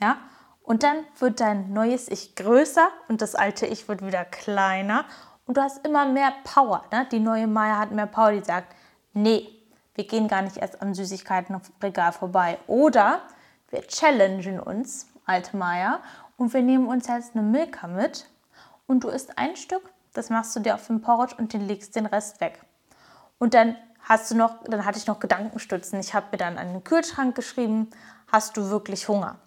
Ja? 0.00 0.18
Und 0.62 0.82
dann 0.82 0.98
wird 1.18 1.40
dein 1.40 1.72
neues 1.72 2.08
Ich 2.08 2.34
größer 2.36 2.88
und 3.08 3.22
das 3.22 3.34
alte 3.34 3.66
Ich 3.66 3.88
wird 3.88 4.04
wieder 4.04 4.24
kleiner 4.24 5.04
und 5.46 5.56
du 5.56 5.62
hast 5.62 5.84
immer 5.86 6.06
mehr 6.06 6.32
Power. 6.44 6.84
Ne? 6.92 7.06
Die 7.10 7.20
neue 7.20 7.46
Maya 7.46 7.78
hat 7.78 7.90
mehr 7.90 8.06
Power, 8.06 8.32
die 8.32 8.44
sagt, 8.44 8.74
nee, 9.12 9.48
wir 9.94 10.06
gehen 10.06 10.28
gar 10.28 10.42
nicht 10.42 10.58
erst 10.58 10.80
am 10.80 10.94
Süßigkeitenregal 10.94 12.12
vorbei. 12.12 12.58
Oder 12.66 13.22
wir 13.70 13.82
challengen 13.82 14.60
uns 14.60 15.08
alte 15.24 15.56
Maya, 15.56 16.00
und 16.38 16.54
wir 16.54 16.62
nehmen 16.62 16.86
uns 16.86 17.08
jetzt 17.08 17.34
eine 17.34 17.42
Milka 17.42 17.86
mit 17.88 18.26
und 18.86 19.04
du 19.04 19.08
isst 19.08 19.36
ein 19.36 19.56
Stück, 19.56 19.82
das 20.14 20.30
machst 20.30 20.54
du 20.56 20.60
dir 20.60 20.74
auf 20.76 20.86
den 20.86 21.02
Porridge 21.02 21.34
und 21.36 21.52
den 21.52 21.66
legst 21.66 21.96
den 21.96 22.06
Rest 22.06 22.40
weg. 22.40 22.64
Und 23.38 23.54
dann 23.54 23.76
hast 24.00 24.30
du 24.30 24.36
noch, 24.36 24.64
dann 24.64 24.84
hatte 24.84 24.98
ich 24.98 25.06
noch 25.06 25.20
Gedankenstützen. 25.20 26.00
Ich 26.00 26.14
habe 26.14 26.26
mir 26.32 26.38
dann 26.38 26.58
an 26.58 26.72
den 26.72 26.84
Kühlschrank 26.84 27.34
geschrieben, 27.34 27.90
hast 28.30 28.56
du 28.56 28.70
wirklich 28.70 29.08
Hunger? 29.08 29.38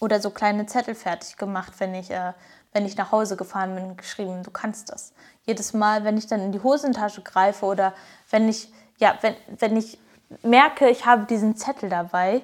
Oder 0.00 0.20
so 0.20 0.30
kleine 0.30 0.66
Zettel 0.66 0.94
fertig 0.94 1.36
gemacht, 1.36 1.72
wenn 1.78 1.94
ich, 1.94 2.10
äh, 2.10 2.32
wenn 2.72 2.86
ich 2.86 2.96
nach 2.96 3.10
Hause 3.10 3.36
gefahren 3.36 3.74
bin, 3.74 3.96
geschrieben, 3.96 4.42
du 4.42 4.50
kannst 4.50 4.90
das. 4.90 5.12
Jedes 5.44 5.72
Mal, 5.72 6.04
wenn 6.04 6.16
ich 6.16 6.26
dann 6.26 6.40
in 6.40 6.52
die 6.52 6.62
Hosentasche 6.62 7.22
greife 7.22 7.66
oder 7.66 7.94
wenn 8.30 8.48
ich, 8.48 8.72
ja, 8.98 9.18
wenn, 9.22 9.34
wenn 9.58 9.76
ich 9.76 9.98
merke, 10.42 10.88
ich 10.88 11.06
habe 11.06 11.24
diesen 11.24 11.56
Zettel 11.56 11.88
dabei, 11.88 12.42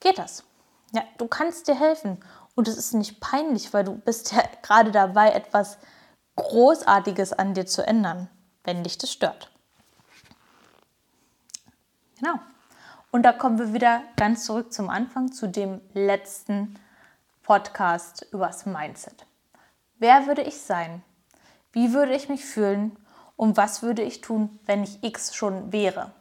geht 0.00 0.18
das. 0.18 0.44
Ja, 0.92 1.02
du 1.18 1.26
kannst 1.28 1.68
dir 1.68 1.78
helfen. 1.78 2.22
Und 2.54 2.68
es 2.68 2.76
ist 2.76 2.94
nicht 2.94 3.20
peinlich, 3.20 3.72
weil 3.72 3.84
du 3.84 3.94
bist 3.94 4.32
ja 4.32 4.42
gerade 4.62 4.90
dabei, 4.90 5.30
etwas 5.30 5.78
Großartiges 6.36 7.32
an 7.32 7.54
dir 7.54 7.66
zu 7.66 7.86
ändern, 7.86 8.28
wenn 8.64 8.82
dich 8.82 8.98
das 8.98 9.12
stört. 9.12 9.50
Genau. 12.20 12.38
Und 13.10 13.24
da 13.24 13.32
kommen 13.32 13.58
wir 13.58 13.74
wieder 13.74 14.02
ganz 14.16 14.44
zurück 14.44 14.72
zum 14.72 14.88
Anfang, 14.88 15.32
zu 15.32 15.48
dem 15.48 15.80
letzten 15.94 16.78
Podcast 17.42 18.26
übers 18.30 18.66
Mindset. 18.66 19.26
Wer 19.98 20.26
würde 20.26 20.42
ich 20.42 20.60
sein? 20.60 21.02
Wie 21.72 21.92
würde 21.92 22.14
ich 22.14 22.28
mich 22.28 22.44
fühlen? 22.44 22.96
Und 23.36 23.56
was 23.56 23.82
würde 23.82 24.02
ich 24.02 24.20
tun, 24.20 24.60
wenn 24.66 24.84
ich 24.84 25.02
X 25.02 25.34
schon 25.34 25.72
wäre? 25.72 26.12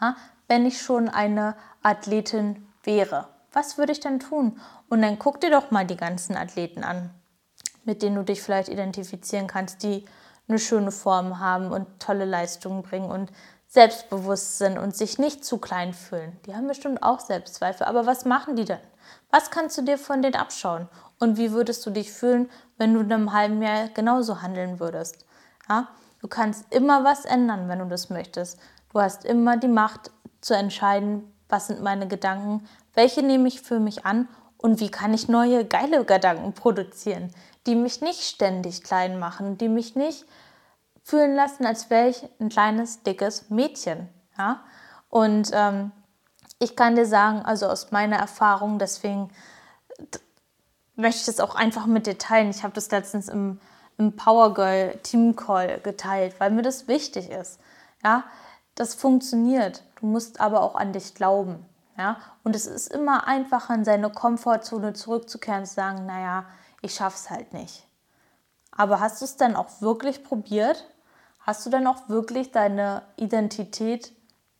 Ha? 0.00 0.16
Wenn 0.48 0.66
ich 0.66 0.82
schon 0.82 1.08
eine 1.08 1.56
Athletin 1.82 2.66
wäre? 2.82 3.28
Was 3.52 3.78
würde 3.78 3.92
ich 3.92 4.00
dann 4.00 4.20
tun? 4.20 4.60
Und 4.88 5.02
dann 5.02 5.18
guck 5.18 5.40
dir 5.40 5.50
doch 5.50 5.70
mal 5.70 5.86
die 5.86 5.96
ganzen 5.96 6.36
Athleten 6.36 6.84
an, 6.84 7.10
mit 7.84 8.02
denen 8.02 8.16
du 8.16 8.22
dich 8.22 8.42
vielleicht 8.42 8.68
identifizieren 8.68 9.46
kannst, 9.46 9.82
die 9.82 10.04
eine 10.48 10.58
schöne 10.58 10.92
Form 10.92 11.40
haben 11.40 11.72
und 11.72 12.00
tolle 12.00 12.24
Leistungen 12.24 12.82
bringen 12.82 13.10
und 13.10 13.32
selbstbewusst 13.66 14.58
sind 14.58 14.78
und 14.78 14.96
sich 14.96 15.18
nicht 15.18 15.44
zu 15.44 15.58
klein 15.58 15.92
fühlen. 15.92 16.38
Die 16.46 16.54
haben 16.54 16.68
bestimmt 16.68 17.02
auch 17.02 17.20
Selbstzweifel. 17.20 17.86
Aber 17.86 18.06
was 18.06 18.24
machen 18.24 18.56
die 18.56 18.64
denn? 18.64 18.80
Was 19.30 19.50
kannst 19.50 19.76
du 19.76 19.82
dir 19.82 19.98
von 19.98 20.22
denen 20.22 20.36
abschauen? 20.36 20.88
Und 21.18 21.36
wie 21.36 21.52
würdest 21.52 21.84
du 21.84 21.90
dich 21.90 22.12
fühlen, 22.12 22.50
wenn 22.78 22.94
du 22.94 23.00
in 23.00 23.12
einem 23.12 23.32
halben 23.32 23.60
Jahr 23.62 23.88
genauso 23.88 24.42
handeln 24.42 24.80
würdest? 24.80 25.24
Ja? 25.68 25.88
Du 26.20 26.28
kannst 26.28 26.72
immer 26.72 27.04
was 27.04 27.24
ändern, 27.24 27.68
wenn 27.68 27.78
du 27.78 27.86
das 27.86 28.10
möchtest. 28.10 28.58
Du 28.92 29.00
hast 29.00 29.24
immer 29.24 29.56
die 29.56 29.68
Macht 29.68 30.10
zu 30.40 30.54
entscheiden, 30.54 31.32
was 31.48 31.66
sind 31.66 31.82
meine 31.82 32.08
Gedanken, 32.08 32.66
welche 32.94 33.22
nehme 33.22 33.48
ich 33.48 33.60
für 33.60 33.78
mich 33.78 34.06
an 34.06 34.28
und 34.56 34.80
wie 34.80 34.90
kann 34.90 35.14
ich 35.14 35.28
neue 35.28 35.64
geile 35.64 36.04
Gedanken 36.04 36.52
produzieren, 36.52 37.32
die 37.66 37.74
mich 37.74 38.00
nicht 38.00 38.22
ständig 38.22 38.82
klein 38.82 39.18
machen, 39.18 39.58
die 39.58 39.68
mich 39.68 39.96
nicht 39.96 40.24
fühlen 41.06 41.36
lassen, 41.36 41.64
als 41.64 41.88
wäre 41.88 42.08
ich 42.08 42.28
ein 42.40 42.48
kleines, 42.48 43.04
dickes 43.04 43.48
Mädchen. 43.48 44.08
Ja? 44.36 44.64
Und 45.08 45.50
ähm, 45.52 45.92
ich 46.58 46.74
kann 46.74 46.96
dir 46.96 47.06
sagen, 47.06 47.42
also 47.42 47.68
aus 47.68 47.92
meiner 47.92 48.16
Erfahrung, 48.16 48.80
deswegen 48.80 49.30
möchte 50.96 51.20
ich 51.20 51.26
das 51.26 51.38
auch 51.38 51.54
einfach 51.54 51.86
mit 51.86 52.08
dir 52.08 52.18
teilen. 52.18 52.50
Ich 52.50 52.64
habe 52.64 52.74
das 52.74 52.90
letztens 52.90 53.28
im, 53.28 53.60
im 53.98 54.16
Power 54.16 54.52
Girl 54.52 54.98
Team 55.04 55.36
Call 55.36 55.78
geteilt, 55.80 56.40
weil 56.40 56.50
mir 56.50 56.62
das 56.62 56.88
wichtig 56.88 57.30
ist. 57.30 57.60
Ja, 58.02 58.24
das 58.74 58.94
funktioniert. 58.94 59.84
Du 60.00 60.06
musst 60.06 60.40
aber 60.40 60.60
auch 60.60 60.74
an 60.74 60.92
dich 60.92 61.14
glauben. 61.14 61.64
Ja, 61.96 62.16
und 62.42 62.56
es 62.56 62.66
ist 62.66 62.92
immer 62.92 63.28
einfacher, 63.28 63.74
in 63.74 63.84
seine 63.84 64.10
Komfortzone 64.10 64.92
zurückzukehren 64.92 65.60
und 65.60 65.66
zu 65.66 65.74
sagen, 65.74 66.04
naja, 66.04 66.46
ich 66.82 66.94
schaff's 66.94 67.30
halt 67.30 67.52
nicht. 67.54 67.86
Aber 68.72 68.98
hast 68.98 69.20
du 69.20 69.24
es 69.24 69.36
dann 69.36 69.54
auch 69.54 69.80
wirklich 69.80 70.24
probiert? 70.24 70.84
Hast 71.46 71.64
du 71.64 71.70
dann 71.70 71.86
auch 71.86 72.08
wirklich 72.08 72.50
deine 72.50 73.02
Identität 73.14 74.12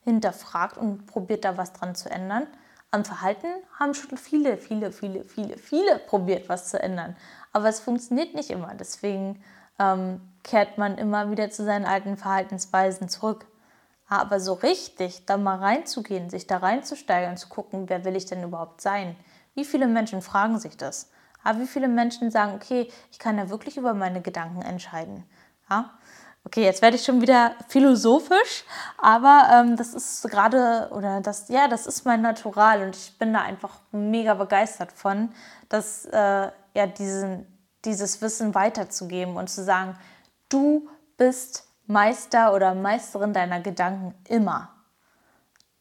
hinterfragt 0.03 0.79
und 0.79 1.07
probiert 1.07 1.45
da 1.45 1.57
was 1.57 1.73
dran 1.73 1.97
zu 1.97 2.09
ändern? 2.09 2.47
Am 2.93 3.05
Verhalten 3.05 3.49
haben 3.77 3.93
schon 3.93 4.17
viele, 4.17 4.57
viele, 4.57 4.93
viele, 4.93 5.25
viele, 5.25 5.59
viele 5.59 5.99
probiert, 5.99 6.49
was 6.49 6.71
zu 6.71 6.81
ändern. 6.81 7.17
Aber 7.53 7.69
es 7.69 7.81
funktioniert 7.81 8.35
nicht 8.35 8.51
immer. 8.51 8.73
Deswegen 8.77 9.43
ähm, 9.81 10.21
kehrt 10.45 10.79
man 10.79 10.97
immer 10.97 11.29
wieder 11.33 11.51
zu 11.51 11.65
seinen 11.65 11.87
alten 11.87 12.17
Verhaltensweisen 12.17 13.09
zurück. 13.09 13.47
Aber 14.09 14.39
so 14.39 14.53
richtig 14.53 15.27
da 15.27 15.39
mal 15.39 15.59
reinzugehen, 15.59 16.31
sich 16.31 16.47
da 16.47 16.59
reinzusteigen 16.59 17.37
zu 17.37 17.49
gucken, 17.49 17.89
wer 17.89 18.05
will 18.05 18.15
ich 18.15 18.27
denn 18.27 18.45
überhaupt 18.45 18.81
sein? 18.81 19.17
Wie 19.57 19.65
viele 19.65 19.89
Menschen 19.89 20.23
fragen 20.23 20.61
sich 20.61 20.77
das? 20.77 21.11
Aber 21.43 21.59
wie 21.59 21.67
viele 21.67 21.89
Menschen 21.89 22.31
sagen, 22.31 22.55
okay, 22.55 22.93
ich 23.11 23.19
kann 23.19 23.39
ja 23.39 23.51
wirklich 23.51 23.77
über 23.77 23.93
meine 23.93 24.23
Gedanken 24.23 24.63
entscheiden. 24.63 25.25
Ja? 25.69 25.91
Okay, 26.47 26.63
jetzt 26.63 26.81
werde 26.81 26.95
ich 26.95 27.03
schon 27.03 27.21
wieder 27.21 27.57
philosophisch, 27.67 28.65
aber 28.99 29.49
ähm, 29.53 29.75
das 29.75 29.95
ist 29.95 30.31
gerade, 30.31 30.89
oder 30.93 31.21
das, 31.21 31.49
ja, 31.49 31.67
das 31.67 31.89
ist 31.89 32.05
mein 32.05 32.23
Natural 32.23 32.85
und 32.85 32.95
ich 32.95 33.19
bin 33.19 33.33
da 33.33 33.43
einfach 33.43 33.81
mega 33.91 34.35
begeistert 34.35 34.93
von, 34.93 35.31
dass, 35.69 36.05
äh, 36.05 36.51
ja, 36.73 36.87
diesen, 36.87 37.49
dieses 37.85 38.23
Wissen 38.23 38.55
weiterzugeben 38.55 39.37
und 39.37 39.51
zu 39.51 39.65
sagen, 39.65 39.99
du 40.49 40.89
bist 41.17 41.67
Meister 41.87 42.55
oder 42.55 42.77
Meisterin 42.77 43.33
deiner 43.33 43.59
Gedanken 43.59 44.15
immer. 44.29 44.71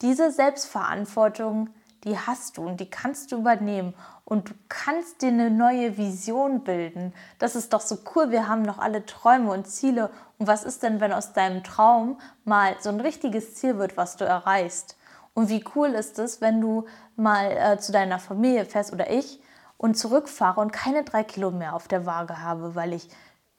Diese 0.02 0.32
Selbstverantwortung, 0.32 1.70
die 2.02 2.18
hast 2.18 2.56
du 2.56 2.66
und 2.66 2.80
die 2.80 2.90
kannst 2.90 3.30
du 3.30 3.36
übernehmen 3.36 3.94
und 4.26 4.50
du 4.50 4.54
kannst 4.68 5.22
dir 5.22 5.28
eine 5.28 5.52
neue 5.52 5.96
Vision 5.96 6.64
bilden. 6.64 7.14
Das 7.38 7.54
ist 7.54 7.72
doch 7.72 7.80
so 7.80 7.98
cool. 8.14 8.32
Wir 8.32 8.48
haben 8.48 8.62
noch 8.62 8.80
alle 8.80 9.06
Träume 9.06 9.52
und 9.52 9.68
Ziele. 9.68 10.10
Und 10.38 10.48
was 10.48 10.64
ist 10.64 10.82
denn, 10.82 11.00
wenn 11.00 11.12
aus 11.12 11.32
deinem 11.32 11.62
Traum 11.62 12.18
mal 12.44 12.74
so 12.80 12.88
ein 12.88 13.00
richtiges 13.00 13.54
Ziel 13.54 13.78
wird, 13.78 13.96
was 13.96 14.16
du 14.16 14.24
erreichst? 14.24 14.96
Und 15.32 15.48
wie 15.48 15.64
cool 15.76 15.90
ist 15.90 16.18
es, 16.18 16.40
wenn 16.40 16.60
du 16.60 16.86
mal 17.14 17.52
äh, 17.52 17.78
zu 17.78 17.92
deiner 17.92 18.18
Familie 18.18 18.64
fährst 18.64 18.92
oder 18.92 19.10
ich 19.10 19.40
und 19.78 19.96
zurückfahre 19.96 20.60
und 20.60 20.72
keine 20.72 21.04
drei 21.04 21.22
Kilo 21.22 21.52
mehr 21.52 21.74
auf 21.74 21.86
der 21.86 22.04
Waage 22.04 22.42
habe, 22.42 22.74
weil 22.74 22.94
ich 22.94 23.08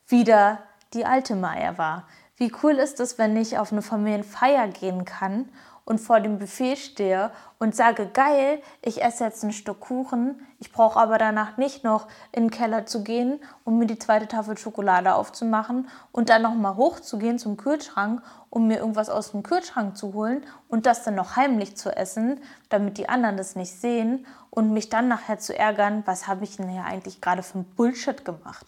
wieder 0.06 0.58
die 0.92 1.06
alte 1.06 1.34
Maya 1.34 1.78
war? 1.78 2.06
Wie 2.36 2.52
cool 2.62 2.72
ist 2.72 3.00
es, 3.00 3.16
wenn 3.16 3.38
ich 3.38 3.58
auf 3.58 3.72
eine 3.72 3.80
Familienfeier 3.80 4.68
gehen 4.68 5.06
kann 5.06 5.48
und 5.88 6.00
vor 6.02 6.20
dem 6.20 6.38
Buffet 6.38 6.76
stehe 6.76 7.30
und 7.58 7.74
sage, 7.74 8.08
geil, 8.08 8.60
ich 8.82 9.02
esse 9.02 9.24
jetzt 9.24 9.42
ein 9.42 9.54
Stück 9.54 9.80
Kuchen, 9.80 10.38
ich 10.58 10.70
brauche 10.70 11.00
aber 11.00 11.16
danach 11.16 11.56
nicht 11.56 11.82
noch 11.82 12.08
in 12.30 12.44
den 12.44 12.50
Keller 12.50 12.84
zu 12.84 13.02
gehen, 13.02 13.40
um 13.64 13.78
mir 13.78 13.86
die 13.86 13.98
zweite 13.98 14.28
Tafel 14.28 14.58
Schokolade 14.58 15.14
aufzumachen 15.14 15.88
und 16.12 16.28
dann 16.28 16.42
nochmal 16.42 16.76
hochzugehen 16.76 17.38
zum 17.38 17.56
Kühlschrank, 17.56 18.20
um 18.50 18.66
mir 18.68 18.76
irgendwas 18.76 19.08
aus 19.08 19.30
dem 19.30 19.42
Kühlschrank 19.42 19.96
zu 19.96 20.12
holen 20.12 20.44
und 20.68 20.84
das 20.84 21.04
dann 21.04 21.14
noch 21.14 21.36
heimlich 21.36 21.74
zu 21.78 21.96
essen, 21.96 22.38
damit 22.68 22.98
die 22.98 23.08
anderen 23.08 23.38
das 23.38 23.56
nicht 23.56 23.72
sehen 23.72 24.26
und 24.50 24.74
mich 24.74 24.90
dann 24.90 25.08
nachher 25.08 25.38
zu 25.38 25.58
ärgern, 25.58 26.02
was 26.04 26.28
habe 26.28 26.44
ich 26.44 26.58
denn 26.58 26.68
hier 26.68 26.84
eigentlich 26.84 27.22
gerade 27.22 27.42
für 27.42 27.60
ein 27.60 27.64
Bullshit 27.64 28.26
gemacht. 28.26 28.66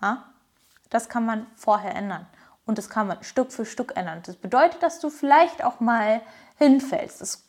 Ja? 0.00 0.22
Das 0.90 1.08
kann 1.08 1.26
man 1.26 1.44
vorher 1.56 1.96
ändern. 1.96 2.24
Und 2.64 2.78
das 2.78 2.88
kann 2.88 3.08
man 3.08 3.22
Stück 3.22 3.52
für 3.52 3.66
Stück 3.66 3.96
ändern. 3.96 4.22
Das 4.24 4.36
bedeutet, 4.36 4.82
dass 4.82 5.00
du 5.00 5.10
vielleicht 5.10 5.64
auch 5.64 5.80
mal 5.80 6.20
hinfällst. 6.62 7.20
Das 7.20 7.44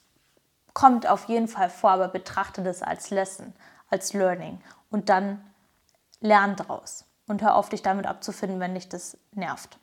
kommt 0.74 1.08
auf 1.08 1.26
jeden 1.26 1.48
Fall 1.48 1.70
vor, 1.70 1.92
aber 1.92 2.08
betrachte 2.08 2.64
das 2.64 2.82
als 2.82 3.12
Lesson, 3.12 3.54
als 3.90 4.14
Learning 4.14 4.60
und 4.90 5.10
dann 5.10 5.44
lern 6.20 6.56
daraus 6.56 7.06
und 7.28 7.42
hör 7.42 7.56
auf, 7.56 7.70
dich 7.70 7.84
damit 7.84 8.08
abzufinden, 8.08 8.60
wenn 8.60 8.74
dich 8.74 8.90
das 8.90 9.18
nervt. 9.32 9.78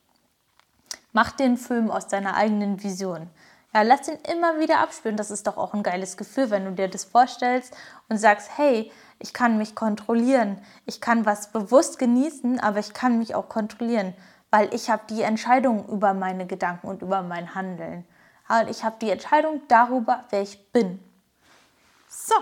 Mach 1.12 1.32
den 1.32 1.56
Film 1.56 1.90
aus 1.90 2.08
deiner 2.08 2.34
eigenen 2.34 2.82
Vision. 2.82 3.30
Ja, 3.72 3.82
lass 3.82 4.08
ihn 4.08 4.18
immer 4.32 4.58
wieder 4.58 4.80
abspüren. 4.80 5.16
Das 5.16 5.30
ist 5.30 5.46
doch 5.46 5.56
auch 5.56 5.74
ein 5.74 5.84
geiles 5.84 6.16
Gefühl, 6.16 6.50
wenn 6.50 6.64
du 6.64 6.72
dir 6.72 6.88
das 6.88 7.04
vorstellst 7.04 7.76
und 8.08 8.18
sagst, 8.18 8.50
hey, 8.56 8.90
ich 9.20 9.32
kann 9.32 9.58
mich 9.58 9.76
kontrollieren. 9.76 10.58
Ich 10.86 11.00
kann 11.00 11.24
was 11.24 11.52
bewusst 11.52 11.98
genießen, 11.98 12.58
aber 12.58 12.80
ich 12.80 12.94
kann 12.94 13.18
mich 13.18 13.34
auch 13.34 13.48
kontrollieren, 13.48 14.14
weil 14.50 14.74
ich 14.74 14.90
habe 14.90 15.02
die 15.08 15.22
Entscheidung 15.22 15.86
über 15.88 16.14
meine 16.14 16.46
Gedanken 16.46 16.88
und 16.88 17.02
über 17.02 17.22
mein 17.22 17.54
Handeln. 17.54 18.04
Und 18.50 18.68
ich 18.68 18.82
habe 18.82 18.96
die 19.00 19.10
Entscheidung 19.10 19.62
darüber, 19.68 20.24
wer 20.30 20.42
ich 20.42 20.72
bin. 20.72 20.98
So. 22.08 22.34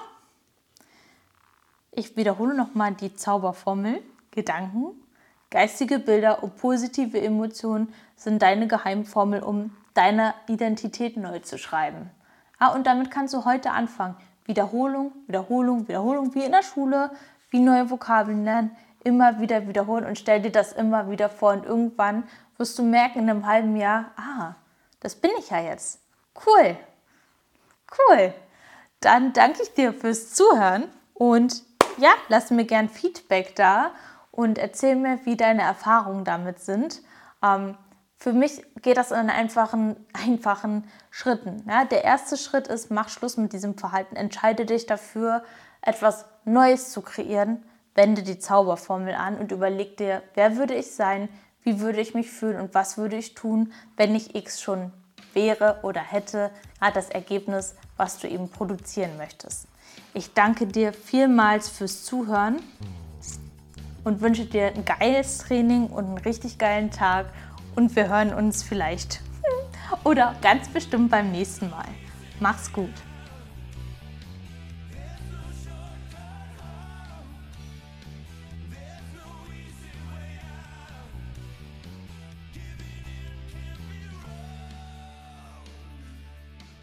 Ich 1.93 2.16
wiederhole 2.16 2.55
nochmal 2.55 2.95
die 2.95 3.14
Zauberformel. 3.14 4.03
Gedanken, 4.30 4.93
geistige 5.51 5.99
Bilder 5.99 6.43
und 6.43 6.57
positive 6.57 7.20
Emotionen 7.20 7.93
sind 8.16 8.41
deine 8.41 8.68
Geheimformel, 8.68 9.43
um 9.43 9.76
deine 9.95 10.33
Identität 10.47 11.16
neu 11.16 11.41
zu 11.41 11.59
schreiben. 11.59 12.11
Ja, 12.61 12.68
und 12.68 12.87
damit 12.87 13.11
kannst 13.11 13.35
du 13.35 13.45
heute 13.45 13.72
anfangen. 13.72 14.16
Wiederholung, 14.45 15.12
Wiederholung, 15.26 15.89
Wiederholung, 15.89 16.35
wie 16.35 16.45
in 16.45 16.53
der 16.53 16.62
Schule, 16.62 17.11
wie 17.51 17.61
neue 17.61 17.91
Vokabeln 17.91 18.45
lernen, 18.45 18.70
immer 19.05 19.41
wieder 19.41 19.66
wiederholen 19.68 20.07
und 20.07 20.18
stell 20.18 20.41
dir 20.41 20.53
das 20.53 20.72
immer 20.72 21.11
wieder 21.11 21.28
vor. 21.28 21.53
Und 21.53 21.66
irgendwann 21.66 22.24
wirst 22.57 22.78
du 22.78 22.83
merken 22.83 23.20
in 23.20 23.30
einem 23.30 23.47
halben 23.47 23.76
Jahr, 23.76 24.12
ah, 24.16 24.55
das 25.01 25.16
bin 25.16 25.30
ich 25.38 25.51
ja 25.51 25.61
jetzt. 25.61 26.01
Cool. 26.46 26.76
Cool. 27.90 28.34
Dann 29.01 29.32
danke 29.32 29.62
ich 29.62 29.74
dir 29.74 29.92
fürs 29.92 30.34
Zuhören 30.34 30.88
und 31.14 31.62
ja, 31.99 32.11
lass 32.28 32.51
mir 32.51 32.64
gern 32.64 32.88
Feedback 32.88 33.55
da 33.57 33.92
und 34.30 34.59
erzähl 34.59 34.96
mir, 34.96 35.18
wie 35.24 35.36
deine 35.36 35.62
Erfahrungen 35.62 36.24
damit 36.24 36.61
sind. 36.61 37.03
Ähm, 37.42 37.76
für 38.16 38.32
mich 38.32 38.62
geht 38.82 38.96
das 38.96 39.12
in 39.12 39.30
einfachen, 39.30 39.96
einfachen 40.12 40.84
Schritten. 41.11 41.64
Ja? 41.68 41.84
Der 41.84 42.05
erste 42.05 42.36
Schritt 42.36 42.68
ist, 42.68 42.90
mach 42.90 43.09
Schluss 43.09 43.36
mit 43.36 43.53
diesem 43.53 43.76
Verhalten. 43.78 44.16
Entscheide 44.16 44.66
dich 44.66 44.86
dafür, 44.86 45.44
etwas 45.80 46.24
Neues 46.44 46.90
zu 46.90 47.03
kreieren. 47.03 47.64
Wende 47.94 48.22
die 48.22 48.38
Zauberformel 48.38 49.14
an 49.14 49.38
und 49.38 49.51
überleg 49.51 49.96
dir, 49.96 50.22
wer 50.34 50.57
würde 50.57 50.74
ich 50.74 50.92
sein, 50.92 51.28
wie 51.69 51.81
würde 51.81 52.01
ich 52.01 52.14
mich 52.14 52.31
fühlen 52.31 52.59
und 52.59 52.73
was 52.73 52.97
würde 52.97 53.16
ich 53.16 53.35
tun, 53.35 53.75
wenn 53.99 54.14
ich 54.14 54.35
X 54.35 54.62
schon 54.62 54.91
wäre 55.35 55.81
oder 55.83 56.01
hätte, 56.01 56.51
ja, 56.81 56.91
das 56.91 57.11
Ergebnis, 57.11 57.75
was 57.99 58.19
du 58.19 58.27
eben 58.27 58.49
produzieren 58.49 59.19
möchtest. 59.19 59.69
Ich 60.14 60.33
danke 60.33 60.66
dir 60.66 60.95
vielmals 60.95 61.69
fürs 61.69 62.05
Zuhören 62.05 62.61
und 64.03 64.23
wünsche 64.23 64.47
dir 64.47 64.69
ein 64.69 64.87
geiles 64.87 65.39
Training 65.39 65.89
und 65.89 66.07
einen 66.07 66.19
richtig 66.19 66.57
geilen 66.57 66.91
Tag 66.91 67.27
und 67.77 67.95
wir 67.95 68.09
hören 68.09 68.33
uns 68.33 68.62
vielleicht 68.62 69.21
oder 70.05 70.37
ganz 70.41 70.69
bestimmt 70.69 71.11
beim 71.11 71.31
nächsten 71.31 71.69
Mal. 71.69 71.89
Mach's 72.41 72.73
gut. 72.73 72.95